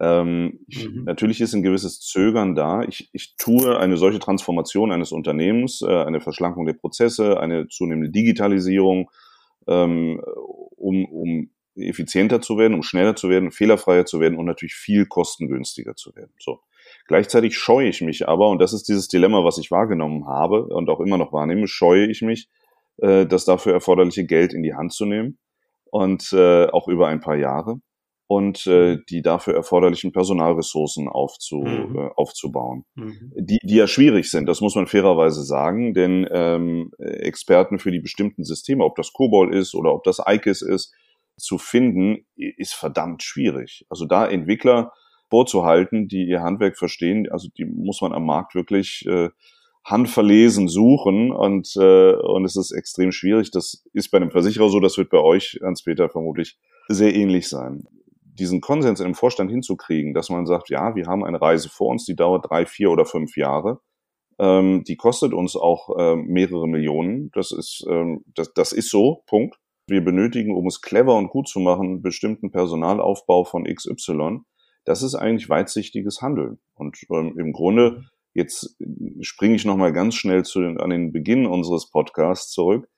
Ähm, 0.00 0.60
ich, 0.68 0.88
mhm. 0.88 1.04
Natürlich 1.04 1.40
ist 1.40 1.54
ein 1.54 1.62
gewisses 1.62 2.00
Zögern 2.00 2.54
da. 2.54 2.82
Ich, 2.82 3.10
ich 3.12 3.36
tue 3.36 3.78
eine 3.78 3.96
solche 3.96 4.18
Transformation 4.18 4.92
eines 4.92 5.12
Unternehmens, 5.12 5.82
äh, 5.82 6.04
eine 6.04 6.20
Verschlankung 6.20 6.66
der 6.66 6.74
Prozesse, 6.74 7.40
eine 7.40 7.68
zunehmende 7.68 8.10
Digitalisierung, 8.10 9.10
ähm, 9.66 10.22
um, 10.76 11.04
um 11.06 11.50
effizienter 11.76 12.40
zu 12.40 12.58
werden, 12.58 12.74
um 12.74 12.82
schneller 12.82 13.16
zu 13.16 13.28
werden, 13.28 13.50
fehlerfreier 13.50 14.04
zu 14.04 14.20
werden 14.20 14.36
und 14.36 14.46
natürlich 14.46 14.74
viel 14.74 15.06
kostengünstiger 15.06 15.94
zu 15.94 16.14
werden. 16.14 16.32
So. 16.38 16.60
Gleichzeitig 17.06 17.56
scheue 17.56 17.88
ich 17.88 18.00
mich 18.00 18.28
aber, 18.28 18.48
und 18.48 18.60
das 18.60 18.72
ist 18.72 18.88
dieses 18.88 19.08
Dilemma, 19.08 19.44
was 19.44 19.58
ich 19.58 19.70
wahrgenommen 19.70 20.26
habe 20.26 20.64
und 20.64 20.88
auch 20.90 21.00
immer 21.00 21.18
noch 21.18 21.32
wahrnehme, 21.32 21.66
scheue 21.68 22.06
ich 22.06 22.22
mich, 22.22 22.48
äh, 22.98 23.26
das 23.26 23.44
dafür 23.44 23.72
erforderliche 23.72 24.24
Geld 24.24 24.52
in 24.52 24.62
die 24.62 24.74
Hand 24.74 24.92
zu 24.92 25.06
nehmen 25.06 25.38
und 25.90 26.32
äh, 26.32 26.66
auch 26.66 26.88
über 26.88 27.08
ein 27.08 27.20
paar 27.20 27.36
Jahre 27.36 27.80
und 28.28 28.66
äh, 28.66 28.96
mhm. 28.96 29.04
die 29.08 29.22
dafür 29.22 29.54
erforderlichen 29.54 30.12
Personalressourcen 30.12 31.08
aufzu, 31.08 31.62
mhm. 31.62 31.96
äh, 31.96 32.08
aufzubauen, 32.14 32.84
mhm. 32.94 33.32
die, 33.34 33.58
die 33.64 33.76
ja 33.76 33.88
schwierig 33.88 34.30
sind, 34.30 34.46
das 34.46 34.60
muss 34.60 34.74
man 34.74 34.86
fairerweise 34.86 35.42
sagen, 35.42 35.94
denn 35.94 36.28
ähm, 36.30 36.92
Experten 36.98 37.78
für 37.78 37.90
die 37.90 38.00
bestimmten 38.00 38.44
Systeme, 38.44 38.84
ob 38.84 38.96
das 38.96 39.12
COBOL 39.14 39.54
ist 39.54 39.74
oder 39.74 39.94
ob 39.94 40.04
das 40.04 40.20
IKES 40.24 40.62
ist, 40.62 40.94
zu 41.38 41.56
finden, 41.56 42.26
ist 42.36 42.74
verdammt 42.74 43.22
schwierig. 43.22 43.86
Also 43.88 44.04
da 44.04 44.26
Entwickler 44.26 44.92
vorzuhalten, 45.30 46.08
die 46.08 46.26
ihr 46.26 46.42
Handwerk 46.42 46.76
verstehen, 46.76 47.28
also 47.30 47.48
die 47.56 47.64
muss 47.64 48.00
man 48.00 48.12
am 48.12 48.26
Markt 48.26 48.54
wirklich 48.54 49.06
äh, 49.06 49.30
handverlesen 49.84 50.68
suchen 50.68 51.32
und, 51.32 51.74
äh, 51.76 52.12
und 52.12 52.44
es 52.44 52.56
ist 52.56 52.72
extrem 52.72 53.12
schwierig. 53.12 53.50
Das 53.52 53.84
ist 53.94 54.10
bei 54.10 54.18
einem 54.18 54.30
Versicherer 54.30 54.68
so, 54.68 54.80
das 54.80 54.98
wird 54.98 55.08
bei 55.08 55.18
euch, 55.18 55.60
Hans-Peter, 55.62 56.10
vermutlich 56.10 56.58
sehr 56.88 57.14
ähnlich 57.14 57.48
sein. 57.48 57.86
Diesen 58.38 58.60
Konsens 58.60 59.00
im 59.00 59.14
Vorstand 59.14 59.50
hinzukriegen, 59.50 60.14
dass 60.14 60.30
man 60.30 60.46
sagt, 60.46 60.70
ja, 60.70 60.94
wir 60.94 61.06
haben 61.06 61.24
eine 61.24 61.40
Reise 61.40 61.68
vor 61.68 61.88
uns, 61.88 62.04
die 62.04 62.16
dauert 62.16 62.50
drei, 62.50 62.66
vier 62.66 62.90
oder 62.90 63.04
fünf 63.04 63.36
Jahre. 63.36 63.80
Ähm, 64.38 64.84
die 64.84 64.96
kostet 64.96 65.34
uns 65.34 65.56
auch 65.56 65.96
äh, 65.98 66.16
mehrere 66.16 66.68
Millionen. 66.68 67.30
Das 67.32 67.50
ist, 67.50 67.84
ähm, 67.90 68.24
das, 68.34 68.52
das 68.54 68.72
ist 68.72 68.90
so, 68.90 69.22
Punkt. 69.26 69.58
Wir 69.86 70.04
benötigen, 70.04 70.54
um 70.54 70.66
es 70.66 70.82
clever 70.82 71.16
und 71.16 71.30
gut 71.30 71.48
zu 71.48 71.60
machen, 71.60 72.02
bestimmten 72.02 72.50
Personalaufbau 72.50 73.44
von 73.44 73.64
XY. 73.64 74.40
Das 74.84 75.02
ist 75.02 75.14
eigentlich 75.14 75.48
weitsichtiges 75.48 76.22
Handeln. 76.22 76.58
Und 76.74 76.98
ähm, 77.10 77.34
im 77.38 77.52
Grunde 77.52 78.04
Jetzt 78.38 78.76
springe 79.20 79.56
ich 79.56 79.64
nochmal 79.64 79.92
ganz 79.92 80.14
schnell 80.14 80.44
zu 80.44 80.60
den, 80.60 80.78
an 80.78 80.90
den 80.90 81.10
Beginn 81.10 81.44
unseres 81.44 81.90
Podcasts 81.90 82.52
zurück. 82.52 82.88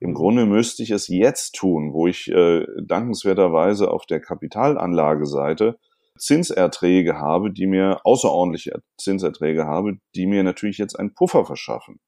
Im 0.00 0.14
Grunde 0.14 0.46
müsste 0.46 0.82
ich 0.82 0.90
es 0.90 1.08
jetzt 1.08 1.54
tun, 1.54 1.92
wo 1.92 2.06
ich 2.06 2.28
äh, 2.28 2.64
dankenswerterweise 2.82 3.90
auf 3.90 4.06
der 4.06 4.20
Kapitalanlageseite 4.20 5.78
Zinserträge 6.18 7.18
habe, 7.18 7.52
die 7.52 7.66
mir 7.66 8.00
außerordentliche 8.04 8.82
Zinserträge 8.98 9.66
habe, 9.66 9.98
die 10.14 10.26
mir 10.26 10.42
natürlich 10.42 10.78
jetzt 10.78 10.98
einen 10.98 11.14
Puffer 11.14 11.44
verschaffen. 11.44 12.00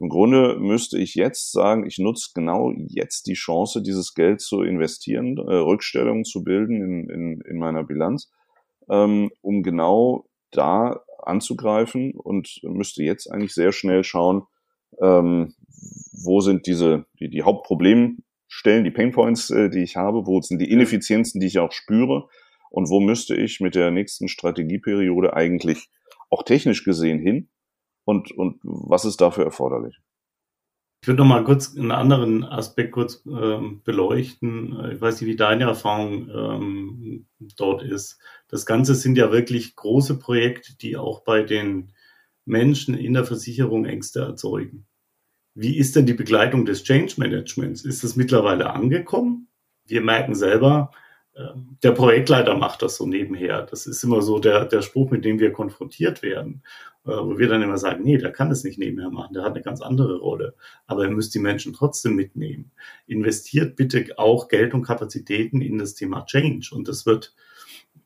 Im 0.00 0.08
Grunde 0.08 0.56
müsste 0.58 0.98
ich 0.98 1.14
jetzt 1.14 1.52
sagen, 1.52 1.86
ich 1.86 1.98
nutze 1.98 2.30
genau 2.34 2.72
jetzt 2.88 3.26
die 3.26 3.34
Chance, 3.34 3.82
dieses 3.82 4.14
Geld 4.14 4.40
zu 4.40 4.62
investieren, 4.62 5.36
äh, 5.38 5.54
Rückstellungen 5.54 6.24
zu 6.24 6.44
bilden 6.44 6.82
in, 6.82 7.10
in, 7.10 7.40
in 7.40 7.58
meiner 7.58 7.84
Bilanz, 7.84 8.30
ähm, 8.90 9.30
um 9.42 9.62
genau 9.62 10.26
da 10.50 11.00
anzugreifen 11.22 12.12
und 12.14 12.60
müsste 12.62 13.02
jetzt 13.02 13.30
eigentlich 13.30 13.54
sehr 13.54 13.72
schnell 13.72 14.04
schauen, 14.04 14.44
ähm, 15.02 15.54
wo 16.24 16.40
sind 16.40 16.66
diese 16.66 17.06
die, 17.18 17.30
die 17.30 17.42
Hauptproblemstellen, 17.42 18.84
die 18.84 18.90
Painpoints, 18.90 19.50
äh, 19.50 19.70
die 19.70 19.82
ich 19.82 19.96
habe, 19.96 20.26
wo 20.26 20.40
sind 20.40 20.60
die 20.60 20.70
Ineffizienzen, 20.70 21.40
die 21.40 21.46
ich 21.46 21.58
auch 21.58 21.72
spüre 21.72 22.28
und 22.70 22.88
wo 22.88 23.00
müsste 23.00 23.34
ich 23.34 23.60
mit 23.60 23.74
der 23.74 23.90
nächsten 23.90 24.28
Strategieperiode 24.28 25.34
eigentlich 25.34 25.88
auch 26.30 26.42
technisch 26.42 26.84
gesehen 26.84 27.18
hin 27.18 27.48
und, 28.04 28.32
und 28.32 28.60
was 28.62 29.04
ist 29.04 29.20
dafür 29.20 29.44
erforderlich? 29.44 29.98
Ich 31.00 31.06
würde 31.06 31.18
noch 31.18 31.28
mal 31.28 31.44
kurz 31.44 31.76
einen 31.76 31.92
anderen 31.92 32.42
Aspekt 32.42 32.92
kurz 32.92 33.24
ähm, 33.24 33.82
beleuchten. 33.84 34.90
Ich 34.92 35.00
weiß 35.00 35.20
nicht, 35.20 35.30
wie 35.30 35.36
deine 35.36 35.64
Erfahrung 35.64 36.28
ähm, 36.28 37.28
dort 37.56 37.82
ist. 37.82 38.18
Das 38.48 38.66
Ganze 38.66 38.96
sind 38.96 39.16
ja 39.16 39.30
wirklich 39.30 39.76
große 39.76 40.18
Projekte, 40.18 40.76
die 40.76 40.96
auch 40.96 41.22
bei 41.22 41.42
den 41.42 41.92
Menschen 42.44 42.94
in 42.94 43.14
der 43.14 43.24
Versicherung 43.24 43.84
Ängste 43.84 44.20
erzeugen. 44.20 44.87
Wie 45.60 45.76
ist 45.76 45.96
denn 45.96 46.06
die 46.06 46.14
Begleitung 46.14 46.66
des 46.66 46.84
Change 46.84 47.14
Managements? 47.16 47.84
Ist 47.84 48.04
das 48.04 48.14
mittlerweile 48.14 48.72
angekommen? 48.72 49.48
Wir 49.86 50.02
merken 50.02 50.36
selber, 50.36 50.92
ähm, 51.36 51.76
der 51.82 51.90
Projektleiter 51.90 52.56
macht 52.56 52.80
das 52.80 52.94
so 52.94 53.08
nebenher. 53.08 53.62
Das 53.62 53.88
ist 53.88 54.04
immer 54.04 54.22
so 54.22 54.38
der, 54.38 54.66
der 54.66 54.82
Spruch, 54.82 55.10
mit 55.10 55.24
dem 55.24 55.40
wir 55.40 55.50
konfrontiert 55.50 56.22
werden, 56.22 56.62
äh, 57.06 57.10
wo 57.10 57.38
wir 57.38 57.48
dann 57.48 57.62
immer 57.62 57.76
sagen, 57.76 58.04
nee, 58.04 58.18
der 58.18 58.30
kann 58.30 58.50
das 58.50 58.62
nicht 58.62 58.78
nebenher 58.78 59.10
machen, 59.10 59.34
der 59.34 59.42
hat 59.42 59.54
eine 59.54 59.62
ganz 59.64 59.80
andere 59.80 60.18
Rolle. 60.18 60.54
Aber 60.86 61.02
er 61.02 61.10
müsst 61.10 61.34
die 61.34 61.40
Menschen 61.40 61.72
trotzdem 61.72 62.14
mitnehmen. 62.14 62.70
Investiert 63.08 63.74
bitte 63.74 64.16
auch 64.16 64.46
Geld 64.46 64.74
und 64.74 64.82
Kapazitäten 64.82 65.60
in 65.60 65.78
das 65.78 65.96
Thema 65.96 66.24
Change. 66.24 66.70
Und 66.72 66.86
das 66.86 67.04
wird 67.04 67.34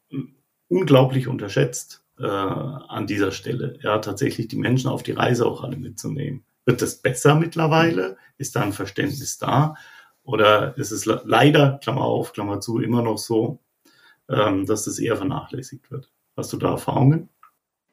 hm, 0.08 0.36
unglaublich 0.68 1.28
unterschätzt 1.28 2.02
äh, 2.18 2.24
an 2.24 3.06
dieser 3.06 3.30
Stelle. 3.30 3.78
Ja, 3.82 3.98
tatsächlich 3.98 4.48
die 4.48 4.56
Menschen 4.56 4.88
auf 4.88 5.02
die 5.02 5.12
Reise 5.12 5.44
auch 5.44 5.62
alle 5.62 5.76
mitzunehmen. 5.76 6.44
Wird 6.64 6.83
das 6.83 6.96
besser 6.96 7.35
mittlerweile? 7.35 8.16
Ist 8.38 8.57
da 8.57 8.62
ein 8.62 8.72
Verständnis 8.72 9.38
da? 9.38 9.75
Oder 10.25 10.77
ist 10.77 10.92
es 10.92 11.05
leider, 11.07 11.79
Klammer 11.83 12.05
auf, 12.05 12.33
Klammer 12.33 12.61
zu, 12.61 12.79
immer 12.79 13.03
noch 13.03 13.18
so, 13.18 13.59
ähm, 14.29 14.66
dass 14.66 14.85
das 14.85 14.98
eher 14.98 15.16
vernachlässigt 15.16 15.90
wird? 15.90 16.12
Hast 16.37 16.53
du 16.53 16.57
da 16.57 16.70
Erfahrungen? 16.70 17.29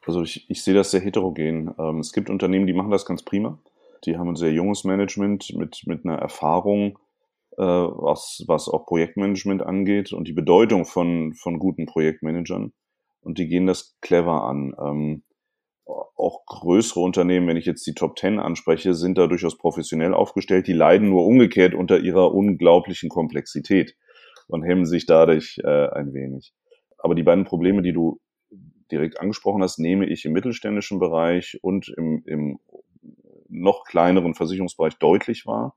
Also 0.06 0.22
ich, 0.22 0.50
ich 0.50 0.64
sehe 0.64 0.74
das 0.74 0.92
sehr 0.92 1.02
heterogen. 1.02 1.74
Ähm, 1.78 2.00
es 2.00 2.14
gibt 2.14 2.30
Unternehmen, 2.30 2.68
die 2.68 2.74
machen 2.74 2.92
das 2.92 3.06
ganz 3.06 3.24
prima. 3.24 3.60
Die 4.06 4.18
haben 4.18 4.30
ein 4.30 4.36
sehr 4.36 4.54
junges 4.54 4.84
Management 4.84 5.54
mit, 5.56 5.84
mit 5.86 6.06
einer 6.06 6.18
Erfahrung, 6.18 7.00
äh, 7.58 7.64
was, 7.64 8.44
was 8.48 8.70
auch 8.70 8.86
Projektmanagement 8.86 9.64
angeht 9.64 10.14
und 10.14 10.28
die 10.28 10.34
Bedeutung 10.34 10.86
von, 10.86 11.34
von 11.34 11.60
guten 11.60 11.86
Projektmanagern. 11.86 12.74
Und 13.22 13.38
die 13.38 13.48
gehen 13.48 13.68
das 13.68 13.98
clever 14.02 14.44
an. 14.44 15.24
Auch 15.90 16.46
größere 16.46 17.00
Unternehmen, 17.00 17.48
wenn 17.48 17.58
ich 17.58 17.66
jetzt 17.66 17.88
die 17.88 17.94
Top 17.94 18.16
Ten 18.16 18.40
anspreche, 18.40 18.94
sind 18.94 19.18
da 19.18 19.26
durchaus 19.26 19.58
professionell 19.58 20.14
aufgestellt. 20.14 20.68
Die 20.68 20.74
leiden 20.74 21.10
nur 21.10 21.26
umgekehrt 21.26 21.74
unter 21.74 22.00
ihrer 22.00 22.34
unglaublichen 22.34 23.10
Komplexität 23.10 23.96
und 24.48 24.64
hemmen 24.64 24.86
sich 24.86 25.06
dadurch 25.06 25.60
äh, 25.64 25.88
ein 25.90 26.14
wenig. 26.14 26.54
Aber 26.98 27.16
die 27.16 27.24
beiden 27.24 27.46
Probleme, 27.46 27.82
die 27.82 27.94
du 27.94 28.20
direkt 28.92 29.20
angesprochen 29.20 29.64
hast, 29.64 29.80
nehme 29.80 30.06
ich 30.06 30.26
im 30.26 30.34
mittelständischen 30.34 31.00
Bereich 31.00 31.58
und 31.62 31.90
im, 31.98 32.24
im 32.26 32.60
noch 33.48 33.84
kleineren 33.84 34.36
Versicherungsbereich 34.36 34.98
deutlich 35.00 35.46
wahr. 35.46 35.76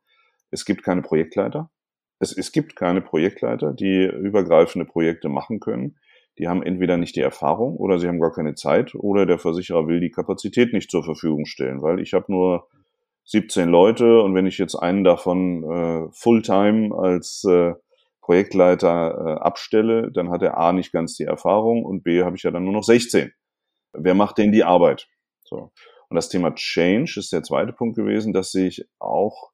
Es 0.51 0.65
gibt 0.65 0.83
keine 0.83 1.03
Projektleiter. 1.03 1.71
Es, 2.19 2.37
es 2.37 2.53
gibt 2.53 2.77
keine 2.77 3.01
Projektleiter, 3.01 3.73
die 3.73 4.05
übergreifende 4.05 4.85
Projekte 4.85 5.29
machen 5.29 5.59
können 5.59 5.97
die 6.39 6.49
haben 6.49 6.63
entweder 6.63 6.97
nicht 6.97 7.17
die 7.17 7.21
Erfahrung 7.21 7.77
oder 7.77 7.99
sie 7.99 8.09
haben 8.09 8.21
gar 8.21 8.33
keine 8.33 8.55
Zeit 8.55 8.95
oder 8.95 9.27
der 9.27 9.39
Versicherer 9.39 9.87
will 9.87 10.01
die 10.01 10.11
Kapazität 10.11 10.73
nicht 10.73 10.91
zur 10.91 11.05
Verfügung 11.05 11.45
stellen, 11.45 11.83
weil 11.83 12.01
ich 12.01 12.15
habe 12.15 12.33
nur 12.33 12.69
17 13.25 13.69
Leute 13.69 14.23
und 14.23 14.35
wenn 14.35 14.47
ich 14.47 14.59
jetzt 14.59 14.75
einen 14.75 15.05
davon 15.05 15.63
äh, 15.63 16.09
Fulltime 16.13 16.95
als 16.97 17.45
äh, 17.45 17.75
Projektleiter 18.21 19.37
äh, 19.39 19.41
abstelle, 19.41 20.11
dann 20.11 20.31
hat 20.31 20.43
er 20.43 20.57
A 20.57 20.73
nicht 20.73 20.93
ganz 20.93 21.17
die 21.17 21.25
Erfahrung 21.25 21.85
und 21.85 22.03
B 22.03 22.23
habe 22.23 22.37
ich 22.37 22.43
ja 22.43 22.51
dann 22.51 22.65
nur 22.65 22.73
noch 22.73 22.85
16. 22.85 23.33
Wer 23.93 24.15
macht 24.15 24.39
denn 24.39 24.53
die 24.53 24.65
Arbeit? 24.65 25.09
So. 25.45 25.71
Und 26.09 26.17
das 26.17 26.29
Thema 26.29 26.55
Change 26.55 27.15
ist 27.19 27.33
der 27.33 27.43
zweite 27.43 27.73
Punkt 27.73 27.97
gewesen, 27.97 28.33
dass 28.33 28.53
sich 28.53 28.87
auch 28.99 29.52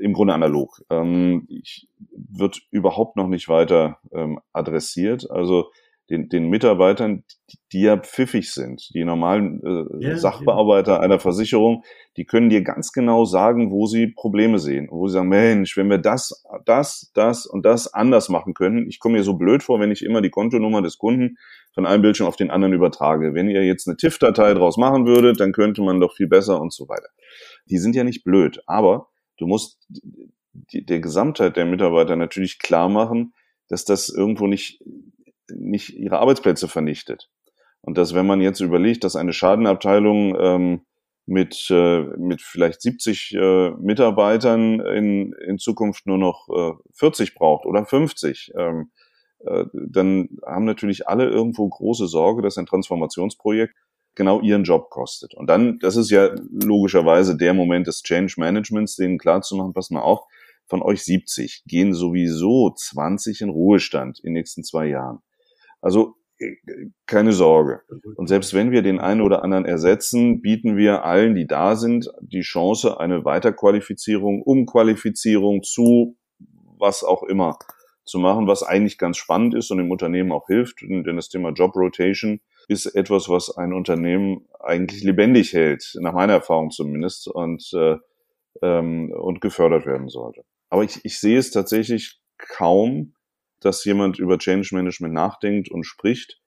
im 0.00 0.12
Grunde 0.12 0.34
analog. 0.34 0.82
Ähm, 0.90 1.46
ich, 1.48 1.88
wird 2.16 2.60
überhaupt 2.70 3.16
noch 3.16 3.28
nicht 3.28 3.48
weiter 3.48 3.98
ähm, 4.12 4.40
adressiert. 4.52 5.30
Also 5.30 5.70
den, 6.10 6.28
den 6.28 6.50
Mitarbeitern, 6.50 7.24
die, 7.50 7.58
die 7.72 7.80
ja 7.82 7.96
pfiffig 7.96 8.52
sind, 8.52 8.90
die 8.92 9.04
normalen 9.04 9.62
äh, 9.64 10.06
ja, 10.06 10.16
Sachbearbeiter 10.18 10.94
ja. 10.94 11.00
einer 11.00 11.18
Versicherung, 11.18 11.82
die 12.18 12.26
können 12.26 12.50
dir 12.50 12.62
ganz 12.62 12.92
genau 12.92 13.24
sagen, 13.24 13.70
wo 13.70 13.86
sie 13.86 14.08
Probleme 14.08 14.58
sehen. 14.58 14.88
wo 14.90 15.08
sie 15.08 15.14
sagen, 15.14 15.28
Mensch, 15.28 15.76
wenn 15.78 15.88
wir 15.88 15.96
das, 15.96 16.44
das, 16.66 17.10
das 17.14 17.46
und 17.46 17.64
das 17.64 17.92
anders 17.92 18.28
machen 18.28 18.52
können, 18.52 18.86
ich 18.86 18.98
komme 18.98 19.16
mir 19.16 19.24
so 19.24 19.34
blöd 19.34 19.62
vor, 19.62 19.80
wenn 19.80 19.90
ich 19.90 20.04
immer 20.04 20.20
die 20.20 20.30
Kontonummer 20.30 20.82
des 20.82 20.98
Kunden 20.98 21.38
von 21.72 21.86
einem 21.86 22.02
Bildschirm 22.02 22.26
auf 22.26 22.36
den 22.36 22.50
anderen 22.50 22.74
übertrage. 22.74 23.32
Wenn 23.32 23.48
ihr 23.48 23.64
jetzt 23.64 23.88
eine 23.88 23.96
TIFF-Datei 23.96 24.52
draus 24.52 24.76
machen 24.76 25.06
würdet, 25.06 25.40
dann 25.40 25.52
könnte 25.52 25.80
man 25.80 26.00
doch 26.00 26.14
viel 26.14 26.28
besser 26.28 26.60
und 26.60 26.72
so 26.72 26.86
weiter. 26.88 27.08
Die 27.70 27.78
sind 27.78 27.96
ja 27.96 28.04
nicht 28.04 28.24
blöd, 28.24 28.60
aber 28.66 29.08
du 29.38 29.46
musst 29.46 29.86
die, 30.52 30.84
der 30.84 31.00
Gesamtheit 31.00 31.56
der 31.56 31.64
Mitarbeiter 31.66 32.16
natürlich 32.16 32.58
klar 32.58 32.88
machen, 32.88 33.34
dass 33.68 33.84
das 33.84 34.08
irgendwo 34.08 34.46
nicht, 34.46 34.82
nicht 35.48 35.90
ihre 35.90 36.18
Arbeitsplätze 36.18 36.68
vernichtet. 36.68 37.30
Und 37.80 37.98
dass 37.98 38.14
wenn 38.14 38.26
man 38.26 38.40
jetzt 38.40 38.60
überlegt, 38.60 39.04
dass 39.04 39.16
eine 39.16 39.32
Schadenabteilung 39.32 40.36
ähm, 40.38 40.80
mit, 41.26 41.68
äh, 41.70 42.00
mit 42.18 42.42
vielleicht 42.42 42.82
70 42.82 43.34
äh, 43.34 43.70
Mitarbeitern 43.72 44.80
in, 44.80 45.32
in 45.32 45.58
Zukunft 45.58 46.06
nur 46.06 46.18
noch 46.18 46.48
äh, 46.48 46.72
40 46.94 47.34
braucht 47.34 47.66
oder 47.66 47.84
50, 47.84 48.52
ähm, 48.56 48.90
äh, 49.40 49.64
dann 49.72 50.28
haben 50.46 50.64
natürlich 50.64 51.08
alle 51.08 51.28
irgendwo 51.28 51.68
große 51.68 52.06
Sorge, 52.06 52.42
dass 52.42 52.58
ein 52.58 52.66
Transformationsprojekt 52.66 53.74
genau 54.14 54.40
ihren 54.40 54.64
Job 54.64 54.90
kostet. 54.90 55.34
Und 55.34 55.48
dann, 55.48 55.78
das 55.78 55.96
ist 55.96 56.10
ja 56.10 56.34
logischerweise 56.50 57.36
der 57.36 57.54
Moment 57.54 57.86
des 57.86 58.02
Change 58.02 58.34
Managements, 58.38 58.96
denen 58.96 59.18
klarzumachen, 59.18 59.72
pass 59.72 59.90
mal 59.90 60.00
auf, 60.00 60.20
von 60.66 60.82
euch 60.82 61.04
70 61.04 61.64
gehen 61.66 61.92
sowieso 61.92 62.70
20 62.74 63.42
in 63.42 63.48
Ruhestand 63.50 64.18
in 64.20 64.28
den 64.28 64.32
nächsten 64.34 64.64
zwei 64.64 64.86
Jahren. 64.86 65.18
Also 65.80 66.16
äh, 66.38 66.56
keine 67.06 67.32
Sorge. 67.32 67.82
Und 68.16 68.28
selbst 68.28 68.54
wenn 68.54 68.70
wir 68.70 68.82
den 68.82 68.98
einen 68.98 69.20
oder 69.20 69.44
anderen 69.44 69.66
ersetzen, 69.66 70.40
bieten 70.40 70.76
wir 70.76 71.04
allen, 71.04 71.34
die 71.34 71.46
da 71.46 71.76
sind, 71.76 72.10
die 72.20 72.40
Chance, 72.40 72.98
eine 72.98 73.24
Weiterqualifizierung, 73.24 74.42
Umqualifizierung 74.42 75.62
zu 75.62 76.16
was 76.78 77.04
auch 77.04 77.22
immer 77.22 77.58
zu 78.04 78.18
machen, 78.18 78.46
was 78.46 78.62
eigentlich 78.62 78.98
ganz 78.98 79.16
spannend 79.16 79.54
ist 79.54 79.70
und 79.70 79.78
dem 79.78 79.90
Unternehmen 79.90 80.32
auch 80.32 80.46
hilft. 80.46 80.82
Denn 80.82 81.16
das 81.16 81.28
Thema 81.28 81.50
Job 81.50 81.74
Rotation 81.76 82.40
ist 82.68 82.86
etwas, 82.86 83.28
was 83.28 83.56
ein 83.56 83.72
Unternehmen 83.72 84.46
eigentlich 84.60 85.02
lebendig 85.02 85.52
hält, 85.52 85.96
nach 86.00 86.12
meiner 86.12 86.34
Erfahrung 86.34 86.70
zumindest, 86.70 87.28
und, 87.28 87.70
äh, 87.74 87.96
ähm, 88.62 89.12
und 89.12 89.40
gefördert 89.40 89.86
werden 89.86 90.08
sollte. 90.08 90.44
Aber 90.70 90.84
ich, 90.84 91.04
ich 91.04 91.18
sehe 91.20 91.38
es 91.38 91.50
tatsächlich 91.50 92.20
kaum, 92.38 93.14
dass 93.60 93.84
jemand 93.84 94.18
über 94.18 94.38
Change 94.38 94.74
Management 94.74 95.14
nachdenkt 95.14 95.70
und 95.70 95.84
spricht. 95.84 96.40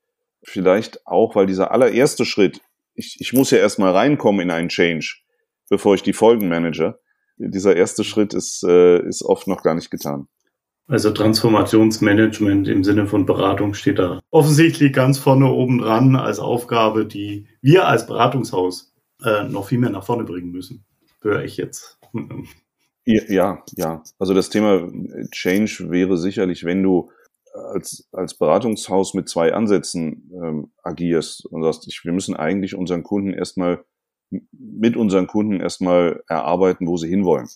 Vielleicht 0.43 1.05
auch, 1.07 1.35
weil 1.35 1.45
dieser 1.45 1.71
allererste 1.71 2.25
Schritt, 2.25 2.61
ich, 2.93 3.17
ich 3.19 3.33
muss 3.33 3.51
ja 3.51 3.57
erstmal 3.57 3.91
reinkommen 3.93 4.41
in 4.41 4.51
einen 4.51 4.69
Change, 4.69 5.17
bevor 5.69 5.95
ich 5.95 6.03
die 6.03 6.13
Folgen 6.13 6.47
manage. 6.47 6.99
Dieser 7.37 7.75
erste 7.75 8.03
Schritt 8.03 8.33
ist, 8.33 8.63
äh, 8.63 8.99
ist 9.07 9.23
oft 9.23 9.47
noch 9.47 9.63
gar 9.63 9.75
nicht 9.75 9.91
getan. 9.91 10.27
Also 10.89 11.11
Transformationsmanagement 11.11 12.69
im 12.69 12.83
Sinne 12.85 13.07
von 13.07 13.25
Beratung 13.25 13.73
steht 13.73 13.99
da 13.99 14.21
offensichtlich 14.31 14.93
ganz 14.93 15.19
vorne 15.19 15.51
oben 15.51 15.79
dran 15.79 16.15
als 16.15 16.39
Aufgabe, 16.39 17.05
die 17.05 17.47
wir 17.61 17.87
als 17.87 18.07
Beratungshaus 18.07 18.93
äh, 19.21 19.43
noch 19.43 19.67
viel 19.67 19.79
mehr 19.79 19.89
nach 19.89 20.05
vorne 20.05 20.23
bringen 20.23 20.51
müssen. 20.51 20.85
Höre 21.21 21.43
ich 21.43 21.57
jetzt. 21.57 21.99
Ja, 23.09 23.63
ja. 23.77 24.03
Also 24.19 24.33
das 24.33 24.49
Thema 24.49 24.91
Change 25.31 25.85
wäre 25.89 26.17
sicherlich, 26.17 26.65
wenn 26.65 26.83
du 26.83 27.09
als, 27.53 28.05
als 28.11 28.33
Beratungshaus 28.33 29.13
mit 29.13 29.29
zwei 29.29 29.53
Ansätzen 29.53 30.29
ähm, 30.33 30.71
agierst 30.83 31.45
und 31.45 31.63
sagst, 31.63 31.87
ich, 31.87 32.03
wir 32.03 32.11
müssen 32.11 32.35
eigentlich 32.35 32.75
unseren 32.75 33.03
Kunden 33.03 33.31
erstmal 33.31 33.85
mit 34.51 34.97
unseren 34.97 35.27
Kunden 35.27 35.61
erstmal 35.61 36.21
erarbeiten, 36.27 36.85
wo 36.85 36.97
sie 36.97 37.07
hinwollen 37.07 37.47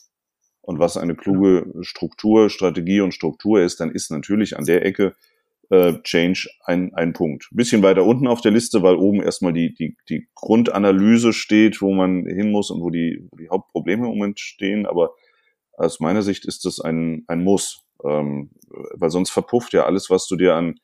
und 0.62 0.80
was 0.80 0.98
eine 0.98 1.16
kluge 1.16 1.66
Struktur, 1.82 2.50
Strategie 2.50 3.02
und 3.02 3.14
Struktur 3.14 3.62
ist, 3.62 3.80
dann 3.80 3.92
ist 3.92 4.12
natürlich 4.12 4.58
an 4.58 4.66
der 4.66 4.86
Ecke 4.86 5.16
äh, 5.72 5.94
Change 6.04 6.50
ein, 6.66 6.94
ein 6.94 7.14
Punkt. 7.14 7.48
Ein 7.52 7.56
bisschen 7.56 7.82
weiter 7.82 8.06
unten 8.06 8.28
auf 8.28 8.42
der 8.42 8.52
Liste, 8.52 8.84
weil 8.84 8.96
oben 8.96 9.24
erstmal 9.24 9.54
die, 9.54 9.74
die, 9.74 9.96
die 10.10 10.28
Grundanalyse 10.36 11.34
steht, 11.34 11.82
wo 11.82 11.94
man 11.94 12.26
hin 12.26 12.52
muss 12.52 12.70
und 12.70 12.82
wo 12.82 12.90
die, 12.90 13.28
wo 13.32 13.38
die 13.38 13.50
Hauptprobleme 13.50 14.06
im 14.06 14.14
Moment 14.14 14.40
stehen. 14.40 14.86
Aber 14.86 15.16
aus 15.74 16.00
meiner 16.00 16.22
Sicht 16.22 16.46
ist 16.46 16.66
das 16.66 16.80
ein, 16.80 17.24
ein 17.28 17.44
Muss, 17.44 17.84
ähm, 18.04 18.52
weil 18.94 19.10
sonst 19.10 19.32
verpufft 19.32 19.74
ja 19.74 19.86
alles, 19.86 20.10
was 20.10 20.28
du 20.28 20.36
dir 20.36 20.56
an, 20.56 20.76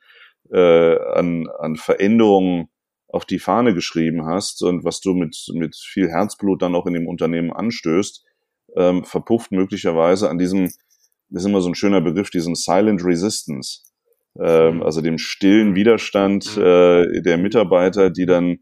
äh, 0.51 0.97
an, 0.97 1.47
an 1.59 1.75
Veränderungen 1.75 2.69
auf 3.09 3.25
die 3.25 3.39
Fahne 3.39 3.73
geschrieben 3.73 4.25
hast 4.25 4.63
und 4.63 4.83
was 4.83 5.01
du 5.01 5.13
mit, 5.13 5.37
mit 5.53 5.75
viel 5.75 6.09
Herzblut 6.09 6.61
dann 6.61 6.75
auch 6.75 6.85
in 6.85 6.93
dem 6.93 7.07
Unternehmen 7.07 7.51
anstößt, 7.51 8.23
ähm, 8.75 9.03
verpufft 9.03 9.51
möglicherweise 9.51 10.29
an 10.29 10.37
diesem, 10.37 10.65
das 11.29 11.43
ist 11.43 11.45
immer 11.45 11.61
so 11.61 11.69
ein 11.69 11.75
schöner 11.75 12.01
Begriff, 12.01 12.29
diesem 12.29 12.55
Silent 12.55 13.03
Resistance, 13.03 13.81
ähm, 14.39 14.75
mhm. 14.75 14.83
also 14.83 15.01
dem 15.01 15.17
stillen 15.17 15.75
Widerstand 15.75 16.57
mhm. 16.57 16.63
äh, 16.63 17.21
der 17.21 17.37
Mitarbeiter, 17.37 18.09
die 18.09 18.25
dann 18.25 18.59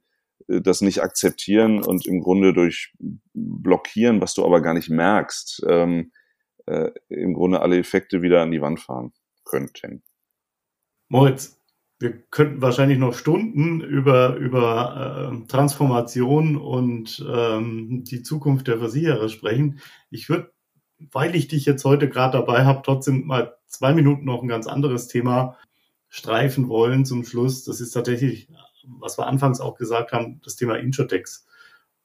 äh, 0.47 0.61
das 0.61 0.81
nicht 0.81 1.01
akzeptieren 1.01 1.81
und 1.81 2.05
im 2.05 2.21
Grunde 2.21 2.53
durch 2.53 2.93
blockieren, 3.33 4.21
was 4.21 4.33
du 4.33 4.45
aber 4.45 4.61
gar 4.61 4.73
nicht 4.73 4.89
merkst, 4.89 5.65
ähm, 5.67 6.11
äh, 6.65 6.91
im 7.09 7.33
Grunde 7.33 7.61
alle 7.61 7.77
Effekte 7.77 8.21
wieder 8.21 8.41
an 8.41 8.51
die 8.51 8.61
Wand 8.61 8.79
fahren 8.79 9.13
könnten. 9.43 10.03
Moritz, 11.07 11.54
wir 11.99 12.21
könnten 12.29 12.61
wahrscheinlich 12.61 12.97
noch 12.97 13.13
Stunden 13.13 13.81
über, 13.81 14.35
über 14.35 15.31
äh, 15.31 15.47
Transformation 15.47 16.57
und 16.57 17.25
ähm, 17.29 18.03
die 18.03 18.21
Zukunft 18.21 18.67
der 18.67 18.79
Versicherer 18.79 19.29
sprechen. 19.29 19.79
Ich 20.09 20.27
würde, 20.27 20.51
weil 20.99 21.35
ich 21.35 21.47
dich 21.47 21.65
jetzt 21.65 21.85
heute 21.85 22.09
gerade 22.09 22.37
dabei 22.37 22.65
habe, 22.65 22.81
trotzdem 22.83 23.25
mal 23.25 23.55
zwei 23.67 23.93
Minuten 23.93 24.25
noch 24.25 24.41
ein 24.41 24.49
ganz 24.49 24.67
anderes 24.67 25.07
Thema 25.07 25.57
streifen 26.09 26.67
wollen 26.67 27.05
zum 27.05 27.23
Schluss. 27.23 27.63
Das 27.63 27.79
ist 27.79 27.91
tatsächlich, 27.91 28.49
was 28.85 29.17
wir 29.17 29.27
anfangs 29.27 29.61
auch 29.61 29.75
gesagt 29.75 30.11
haben, 30.11 30.41
das 30.43 30.55
Thema 30.57 30.75
Insurtex. 30.75 31.44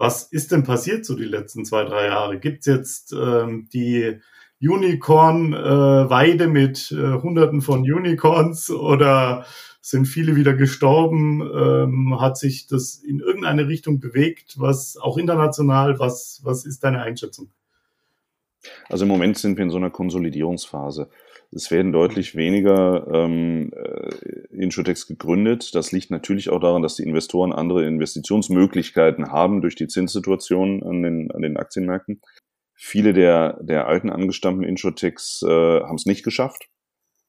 Was 0.00 0.22
ist 0.22 0.50
denn 0.50 0.64
passiert 0.64 1.04
so 1.04 1.14
die 1.14 1.26
letzten 1.26 1.66
zwei, 1.66 1.84
drei 1.84 2.06
Jahre? 2.06 2.38
Gibt 2.38 2.60
es 2.60 2.66
jetzt 2.66 3.12
ähm, 3.12 3.68
die 3.70 4.18
Unicorn-Weide 4.58 6.44
äh, 6.44 6.46
mit 6.46 6.90
äh, 6.90 7.20
Hunderten 7.20 7.60
von 7.60 7.80
Unicorns 7.80 8.70
oder 8.70 9.44
sind 9.82 10.06
viele 10.06 10.36
wieder 10.36 10.54
gestorben? 10.54 11.42
Ähm, 11.42 12.18
hat 12.18 12.38
sich 12.38 12.66
das 12.66 12.94
in 12.94 13.20
irgendeine 13.20 13.68
Richtung 13.68 14.00
bewegt, 14.00 14.58
was 14.58 14.96
auch 14.96 15.18
international? 15.18 15.98
Was, 15.98 16.40
was 16.44 16.64
ist 16.64 16.82
deine 16.82 17.02
Einschätzung? 17.02 17.50
Also 18.88 19.04
im 19.04 19.10
Moment 19.10 19.36
sind 19.36 19.58
wir 19.58 19.64
in 19.64 19.70
so 19.70 19.76
einer 19.76 19.90
Konsolidierungsphase. 19.90 21.10
Es 21.52 21.70
werden 21.72 21.92
deutlich 21.92 22.36
weniger 22.36 23.08
ähm, 23.12 23.72
äh, 23.72 24.10
Insurtechs 24.54 25.06
gegründet. 25.06 25.74
Das 25.74 25.90
liegt 25.90 26.10
natürlich 26.10 26.48
auch 26.48 26.60
daran, 26.60 26.82
dass 26.82 26.94
die 26.94 27.02
Investoren 27.02 27.52
andere 27.52 27.84
Investitionsmöglichkeiten 27.86 29.32
haben 29.32 29.60
durch 29.60 29.74
die 29.74 29.88
Zinssituation 29.88 30.82
an 30.84 31.02
den, 31.02 31.30
an 31.32 31.42
den 31.42 31.56
Aktienmärkten. 31.56 32.20
Viele 32.74 33.12
der, 33.12 33.58
der 33.62 33.88
alten 33.88 34.10
angestammten 34.10 34.62
Insurtechs 34.62 35.42
äh, 35.42 35.48
haben 35.80 35.96
es 35.96 36.06
nicht 36.06 36.22
geschafft. 36.22 36.68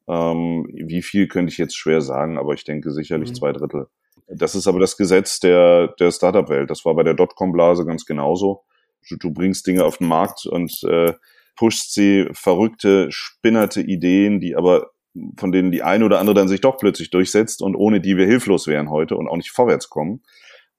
Ähm, 0.08 0.68
wie 0.72 1.02
viel 1.02 1.28
könnte 1.28 1.52
ich 1.52 1.58
jetzt 1.58 1.76
schwer 1.76 2.02
sagen, 2.02 2.38
aber 2.38 2.54
ich 2.54 2.64
denke 2.64 2.92
sicherlich 2.92 3.30
mhm. 3.30 3.36
zwei 3.36 3.52
Drittel. 3.54 3.88
Das 4.28 4.56
ist 4.56 4.68
aber 4.68 4.80
das 4.80 4.98
Gesetz 4.98 5.40
der, 5.40 5.90
der 6.00 6.12
Startup-Welt. 6.12 6.70
Das 6.70 6.86
war 6.86 6.96
bei 6.96 7.04
der 7.04 7.16
Dotcom-Blase 7.16 7.86
ganz 7.86 8.06
genauso. 8.06 8.64
Du, 9.10 9.18
du, 9.18 9.32
bringst 9.32 9.66
Dinge 9.68 9.84
auf 9.84 9.98
den 9.98 10.08
Markt 10.08 10.46
und 10.46 10.84
äh, 10.84 11.14
pushst 11.56 11.94
sie 11.94 12.28
verrückte, 12.34 13.08
spinnerte 13.12 13.82
Ideen, 13.82 14.40
die 14.40 14.56
aber 14.56 14.92
von 15.38 15.52
denen 15.52 15.72
die 15.72 15.84
eine 15.84 16.06
oder 16.06 16.20
andere 16.20 16.36
dann 16.36 16.48
sich 16.48 16.62
doch 16.62 16.78
plötzlich 16.78 17.10
durchsetzt 17.10 17.62
und 17.62 17.76
ohne 17.76 18.00
die 18.00 18.18
wir 18.18 18.26
hilflos 18.26 18.68
wären 18.68 18.90
heute 18.90 19.18
und 19.18 19.28
auch 19.28 19.36
nicht 19.36 19.52
vorwärts 19.52 19.90
kommen. 19.90 20.24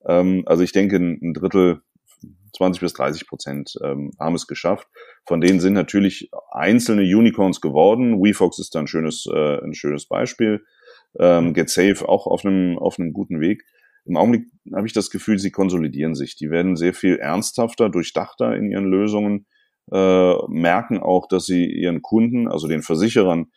Ähm, 0.07 0.43
also 0.47 0.63
ich 0.63 0.73
denke, 0.73 0.97
ein 0.97 1.35
Drittel 1.35 1.83
20 2.57 2.81
bis 2.81 2.93
30 2.95 3.27
Prozent 3.27 3.75
ähm, 3.83 4.11
haben 4.19 4.35
es 4.35 4.47
geschafft. 4.47 4.89
Von 5.27 5.41
denen 5.41 5.61
sind 5.61 5.75
natürlich 5.75 6.31
einzelne 6.51 7.03
Unicorns 7.03 7.61
geworden. 7.61 8.23
WeFox 8.23 8.59
ist 8.59 8.75
da 8.75 8.81
ein 8.81 8.87
schönes, 8.87 9.27
äh, 9.27 9.59
ein 9.63 9.75
schönes 9.75 10.07
Beispiel. 10.07 10.65
Ähm, 11.19 11.55
GetSafe 11.55 12.09
auch 12.09 12.27
auf 12.27 12.45
einem, 12.45 12.79
auf 12.79 12.99
einem 12.99 13.13
guten 13.13 13.41
Weg. 13.41 13.65
Im 14.05 14.17
Augenblick 14.17 14.47
habe 14.75 14.87
ich 14.87 14.93
das 14.93 15.11
Gefühl, 15.11 15.39
sie 15.39 15.51
konsolidieren 15.51 16.15
sich. 16.15 16.37
Die 16.37 16.51
werden 16.51 16.77
sehr 16.77 16.95
viel 16.95 17.17
ernsthafter, 17.17 17.89
durchdachter 17.89 18.57
in 18.57 18.71
ihren 18.71 18.87
Lösungen, 18.87 19.47
äh, 19.90 20.35
merken 20.49 20.99
auch, 20.99 21.27
dass 21.29 21.47
sie 21.47 21.66
ihren 21.66 22.03
Kunden, 22.03 22.49
also 22.49 22.68
den 22.68 22.83
Versicherern, 22.83 23.51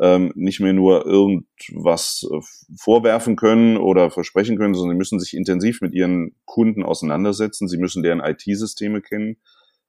ähm, 0.00 0.32
nicht 0.34 0.60
mehr 0.60 0.72
nur 0.72 1.04
irgendwas 1.04 2.26
äh, 2.30 2.40
vorwerfen 2.78 3.36
können 3.36 3.76
oder 3.76 4.10
versprechen 4.10 4.56
können, 4.56 4.74
sondern 4.74 4.94
sie 4.94 4.98
müssen 4.98 5.20
sich 5.20 5.34
intensiv 5.34 5.80
mit 5.82 5.92
ihren 5.92 6.34
Kunden 6.46 6.82
auseinandersetzen. 6.82 7.68
Sie 7.68 7.76
müssen 7.76 8.02
deren 8.02 8.20
IT-Systeme 8.20 9.02
kennen. 9.02 9.36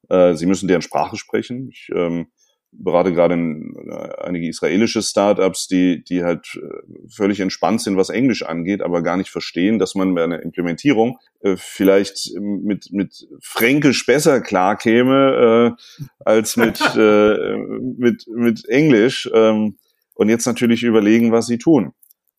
Äh, 0.09 0.35
sie 0.35 0.45
müssen 0.45 0.67
deren 0.67 0.81
Sprache 0.81 1.15
sprechen. 1.15 1.69
Ich 1.69 1.89
ähm, 1.95 2.27
berate 2.75 3.13
gerade 3.13 3.35
in, 3.35 3.75
äh, 3.89 4.23
einige 4.23 4.47
israelische 4.47 5.01
Startups, 5.01 5.67
die, 5.67 6.03
die 6.03 6.23
halt 6.23 6.47
äh, 6.55 7.09
völlig 7.09 7.39
entspannt 7.39 7.81
sind, 7.81 7.97
was 7.97 8.09
Englisch 8.09 8.43
angeht, 8.43 8.81
aber 8.81 9.01
gar 9.01 9.17
nicht 9.17 9.29
verstehen, 9.29 9.79
dass 9.79 9.95
man 9.95 10.15
bei 10.15 10.23
einer 10.23 10.41
Implementierung 10.41 11.19
äh, 11.41 11.55
vielleicht 11.57 12.31
mit, 12.39 12.89
mit 12.91 13.27
Fränkisch 13.41 14.05
besser 14.05 14.41
klarkäme 14.41 15.75
äh, 15.77 16.03
als 16.25 16.57
mit, 16.57 16.79
äh, 16.97 17.57
mit, 17.97 18.27
mit 18.27 18.67
Englisch. 18.67 19.29
Ähm, 19.33 19.77
und 20.15 20.29
jetzt 20.29 20.45
natürlich 20.45 20.83
überlegen, 20.83 21.31
was 21.31 21.47
sie 21.47 21.57
tun. 21.57 21.93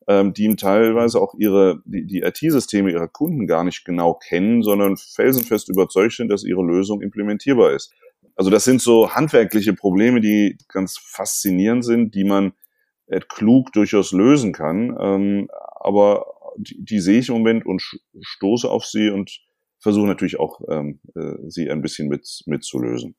ähm, 0.07 0.35
die 0.35 0.55
teilweise 0.57 1.21
auch 1.21 1.35
ihre, 1.39 1.81
die, 1.85 2.07
die 2.07 2.21
IT-Systeme 2.23 2.91
ihrer 2.91 3.09
Kunden 3.09 3.47
gar 3.47 3.65
nicht 3.65 3.85
genau 3.85 4.15
kennen, 4.15 4.63
sondern 4.63 4.97
felsenfest 4.97 5.69
überzeugt 5.69 6.15
sind, 6.15 6.29
dass 6.29 6.45
ihre 6.45 6.63
Lösung 6.63 7.01
implementierbar 7.01 7.73
ist. 7.73 7.93
Also 8.37 8.51
das 8.51 8.65
sind 8.65 8.81
so 8.81 9.11
handwerkliche 9.15 9.75
Probleme, 9.75 10.21
die 10.21 10.59
ganz 10.69 10.99
faszinierend 10.99 11.85
sind, 11.85 12.15
die 12.15 12.25
man 12.25 12.53
klug 13.29 13.73
durchaus 13.73 14.13
lösen 14.13 14.53
kann. 14.53 14.97
Ähm, 14.99 15.49
aber 15.81 16.27
die, 16.57 16.83
die 16.83 17.01
sehe 17.01 17.19
ich 17.19 17.29
im 17.29 17.37
Moment 17.37 17.67
und 17.67 17.83
stoße 18.21 18.69
auf 18.69 18.85
sie 18.85 19.11
und 19.11 19.41
versuche 19.79 20.07
natürlich 20.07 20.41
auch, 20.41 20.61
ähm, 20.69 21.01
äh, 21.15 21.35
sie 21.49 21.71
ein 21.71 21.83
bisschen 21.83 22.09
mit, 22.09 22.27
mitzulösen. 22.47 23.17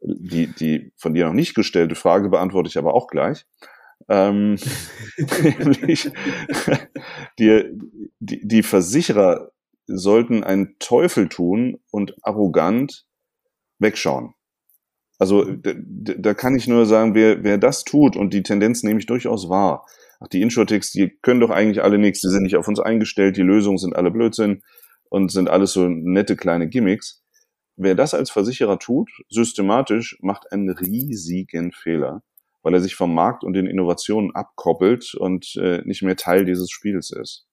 Die, 0.00 0.46
die 0.46 0.92
von 0.96 1.14
dir 1.14 1.26
noch 1.26 1.32
nicht 1.32 1.54
gestellte 1.54 1.94
Frage 1.94 2.28
beantworte 2.28 2.68
ich 2.68 2.78
aber 2.78 2.94
auch 2.94 3.08
gleich. 3.08 3.46
Ähm, 4.08 4.56
nämlich, 5.58 6.10
die, 7.38 7.64
die, 8.20 8.46
die 8.46 8.62
Versicherer 8.62 9.50
sollten 9.86 10.44
einen 10.44 10.76
Teufel 10.78 11.28
tun 11.28 11.80
und 11.90 12.14
arrogant 12.22 13.07
wegschauen. 13.78 14.34
Also 15.18 15.44
da, 15.50 16.34
kann 16.34 16.54
ich 16.54 16.68
nur 16.68 16.86
sagen, 16.86 17.14
wer, 17.14 17.42
wer 17.42 17.58
das 17.58 17.82
tut, 17.84 18.16
und 18.16 18.32
die 18.32 18.44
Tendenz 18.44 18.84
nehme 18.84 19.00
ich 19.00 19.06
durchaus 19.06 19.48
wahr, 19.48 19.84
ach, 20.20 20.28
die 20.28 20.42
Insurtechs, 20.42 20.92
die 20.92 21.18
können 21.22 21.40
doch 21.40 21.50
eigentlich 21.50 21.82
alle 21.82 21.98
nichts, 21.98 22.20
die 22.20 22.28
sind 22.28 22.44
nicht 22.44 22.56
auf 22.56 22.68
uns 22.68 22.78
eingestellt, 22.78 23.36
die 23.36 23.42
Lösungen 23.42 23.78
sind 23.78 23.96
alle 23.96 24.12
Blödsinn 24.12 24.62
und 25.10 25.32
sind 25.32 25.50
alles 25.50 25.72
so 25.72 25.88
nette 25.88 26.36
kleine 26.36 26.68
Gimmicks. 26.68 27.24
Wer 27.76 27.96
das 27.96 28.14
als 28.14 28.30
Versicherer 28.30 28.78
tut, 28.78 29.10
systematisch, 29.28 30.18
macht 30.20 30.52
einen 30.52 30.70
riesigen 30.70 31.72
Fehler, 31.72 32.22
weil 32.62 32.74
er 32.74 32.80
sich 32.80 32.94
vom 32.94 33.12
Markt 33.12 33.42
und 33.42 33.54
den 33.54 33.66
Innovationen 33.66 34.34
abkoppelt 34.34 35.14
und 35.14 35.56
äh, 35.56 35.82
nicht 35.84 36.02
mehr 36.02 36.16
Teil 36.16 36.44
dieses 36.44 36.70
Spiels 36.70 37.10
ist. 37.10 37.47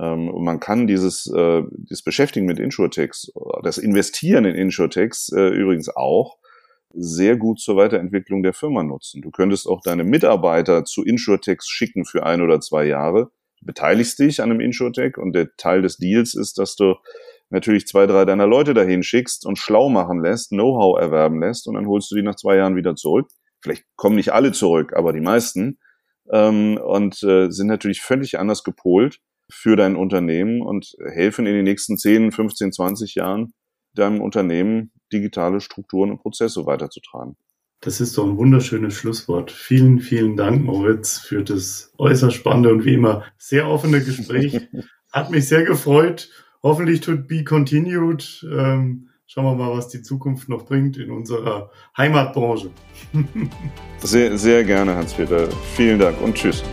Ähm, 0.00 0.28
und 0.28 0.44
man 0.44 0.60
kann 0.60 0.86
dieses, 0.86 1.26
äh, 1.26 1.62
dieses 1.70 2.02
Beschäftigen 2.02 2.46
mit 2.46 2.58
Insurtechs, 2.58 3.32
das 3.62 3.78
Investieren 3.78 4.44
in 4.44 4.54
Insurtechs 4.54 5.30
äh, 5.30 5.48
übrigens 5.48 5.88
auch, 5.94 6.38
sehr 6.90 7.36
gut 7.36 7.60
zur 7.60 7.76
Weiterentwicklung 7.76 8.42
der 8.42 8.54
Firma 8.54 8.82
nutzen. 8.82 9.20
Du 9.20 9.30
könntest 9.30 9.66
auch 9.66 9.82
deine 9.82 10.04
Mitarbeiter 10.04 10.84
zu 10.84 11.04
Insurtechs 11.04 11.68
schicken 11.68 12.04
für 12.04 12.24
ein 12.24 12.40
oder 12.40 12.60
zwei 12.60 12.86
Jahre. 12.86 13.30
Beteiligst 13.60 14.18
dich 14.18 14.40
an 14.40 14.50
einem 14.50 14.60
Insurtech 14.60 15.18
und 15.18 15.34
der 15.34 15.54
Teil 15.56 15.82
des 15.82 15.98
Deals 15.98 16.34
ist, 16.34 16.58
dass 16.58 16.76
du 16.76 16.94
natürlich 17.50 17.86
zwei, 17.86 18.06
drei 18.06 18.24
deiner 18.24 18.46
Leute 18.46 18.72
dahin 18.72 19.02
schickst 19.02 19.44
und 19.44 19.58
schlau 19.58 19.88
machen 19.88 20.22
lässt, 20.22 20.50
Know-how 20.50 20.98
erwerben 20.98 21.40
lässt 21.40 21.66
und 21.66 21.74
dann 21.74 21.86
holst 21.86 22.10
du 22.10 22.16
die 22.16 22.22
nach 22.22 22.36
zwei 22.36 22.56
Jahren 22.56 22.76
wieder 22.76 22.94
zurück. 22.94 23.28
Vielleicht 23.60 23.84
kommen 23.96 24.16
nicht 24.16 24.32
alle 24.32 24.52
zurück, 24.52 24.92
aber 24.94 25.12
die 25.12 25.20
meisten. 25.20 25.78
Ähm, 26.30 26.78
und 26.78 27.22
äh, 27.22 27.50
sind 27.50 27.66
natürlich 27.66 28.00
völlig 28.00 28.38
anders 28.38 28.62
gepolt 28.62 29.18
für 29.50 29.76
dein 29.76 29.96
Unternehmen 29.96 30.62
und 30.62 30.94
helfen 31.12 31.46
in 31.46 31.54
den 31.54 31.64
nächsten 31.64 31.96
10, 31.96 32.32
15, 32.32 32.72
20 32.72 33.14
Jahren 33.14 33.52
deinem 33.94 34.20
Unternehmen 34.20 34.92
digitale 35.12 35.60
Strukturen 35.60 36.10
und 36.10 36.18
Prozesse 36.18 36.66
weiterzutragen. 36.66 37.36
Das 37.80 38.00
ist 38.00 38.18
doch 38.18 38.26
ein 38.26 38.36
wunderschönes 38.36 38.94
Schlusswort. 38.94 39.52
Vielen, 39.52 40.00
vielen 40.00 40.36
Dank, 40.36 40.64
Moritz, 40.64 41.18
für 41.18 41.44
das 41.44 41.92
äußerst 41.98 42.34
spannende 42.34 42.72
und 42.72 42.84
wie 42.84 42.94
immer 42.94 43.24
sehr 43.36 43.68
offene 43.68 44.02
Gespräch. 44.02 44.68
Hat 45.12 45.30
mich 45.30 45.48
sehr 45.48 45.62
gefreut. 45.62 46.28
Hoffentlich 46.62 47.00
tut 47.00 47.28
Be 47.28 47.44
Continued. 47.44 48.44
Ähm, 48.50 49.10
schauen 49.26 49.44
wir 49.44 49.54
mal, 49.54 49.76
was 49.76 49.88
die 49.88 50.02
Zukunft 50.02 50.48
noch 50.48 50.66
bringt 50.66 50.96
in 50.96 51.10
unserer 51.10 51.70
Heimatbranche. 51.96 52.70
sehr, 53.98 54.36
sehr 54.36 54.64
gerne, 54.64 54.96
Hans-Peter. 54.96 55.48
Vielen 55.76 56.00
Dank 56.00 56.20
und 56.20 56.34
tschüss. 56.34 56.64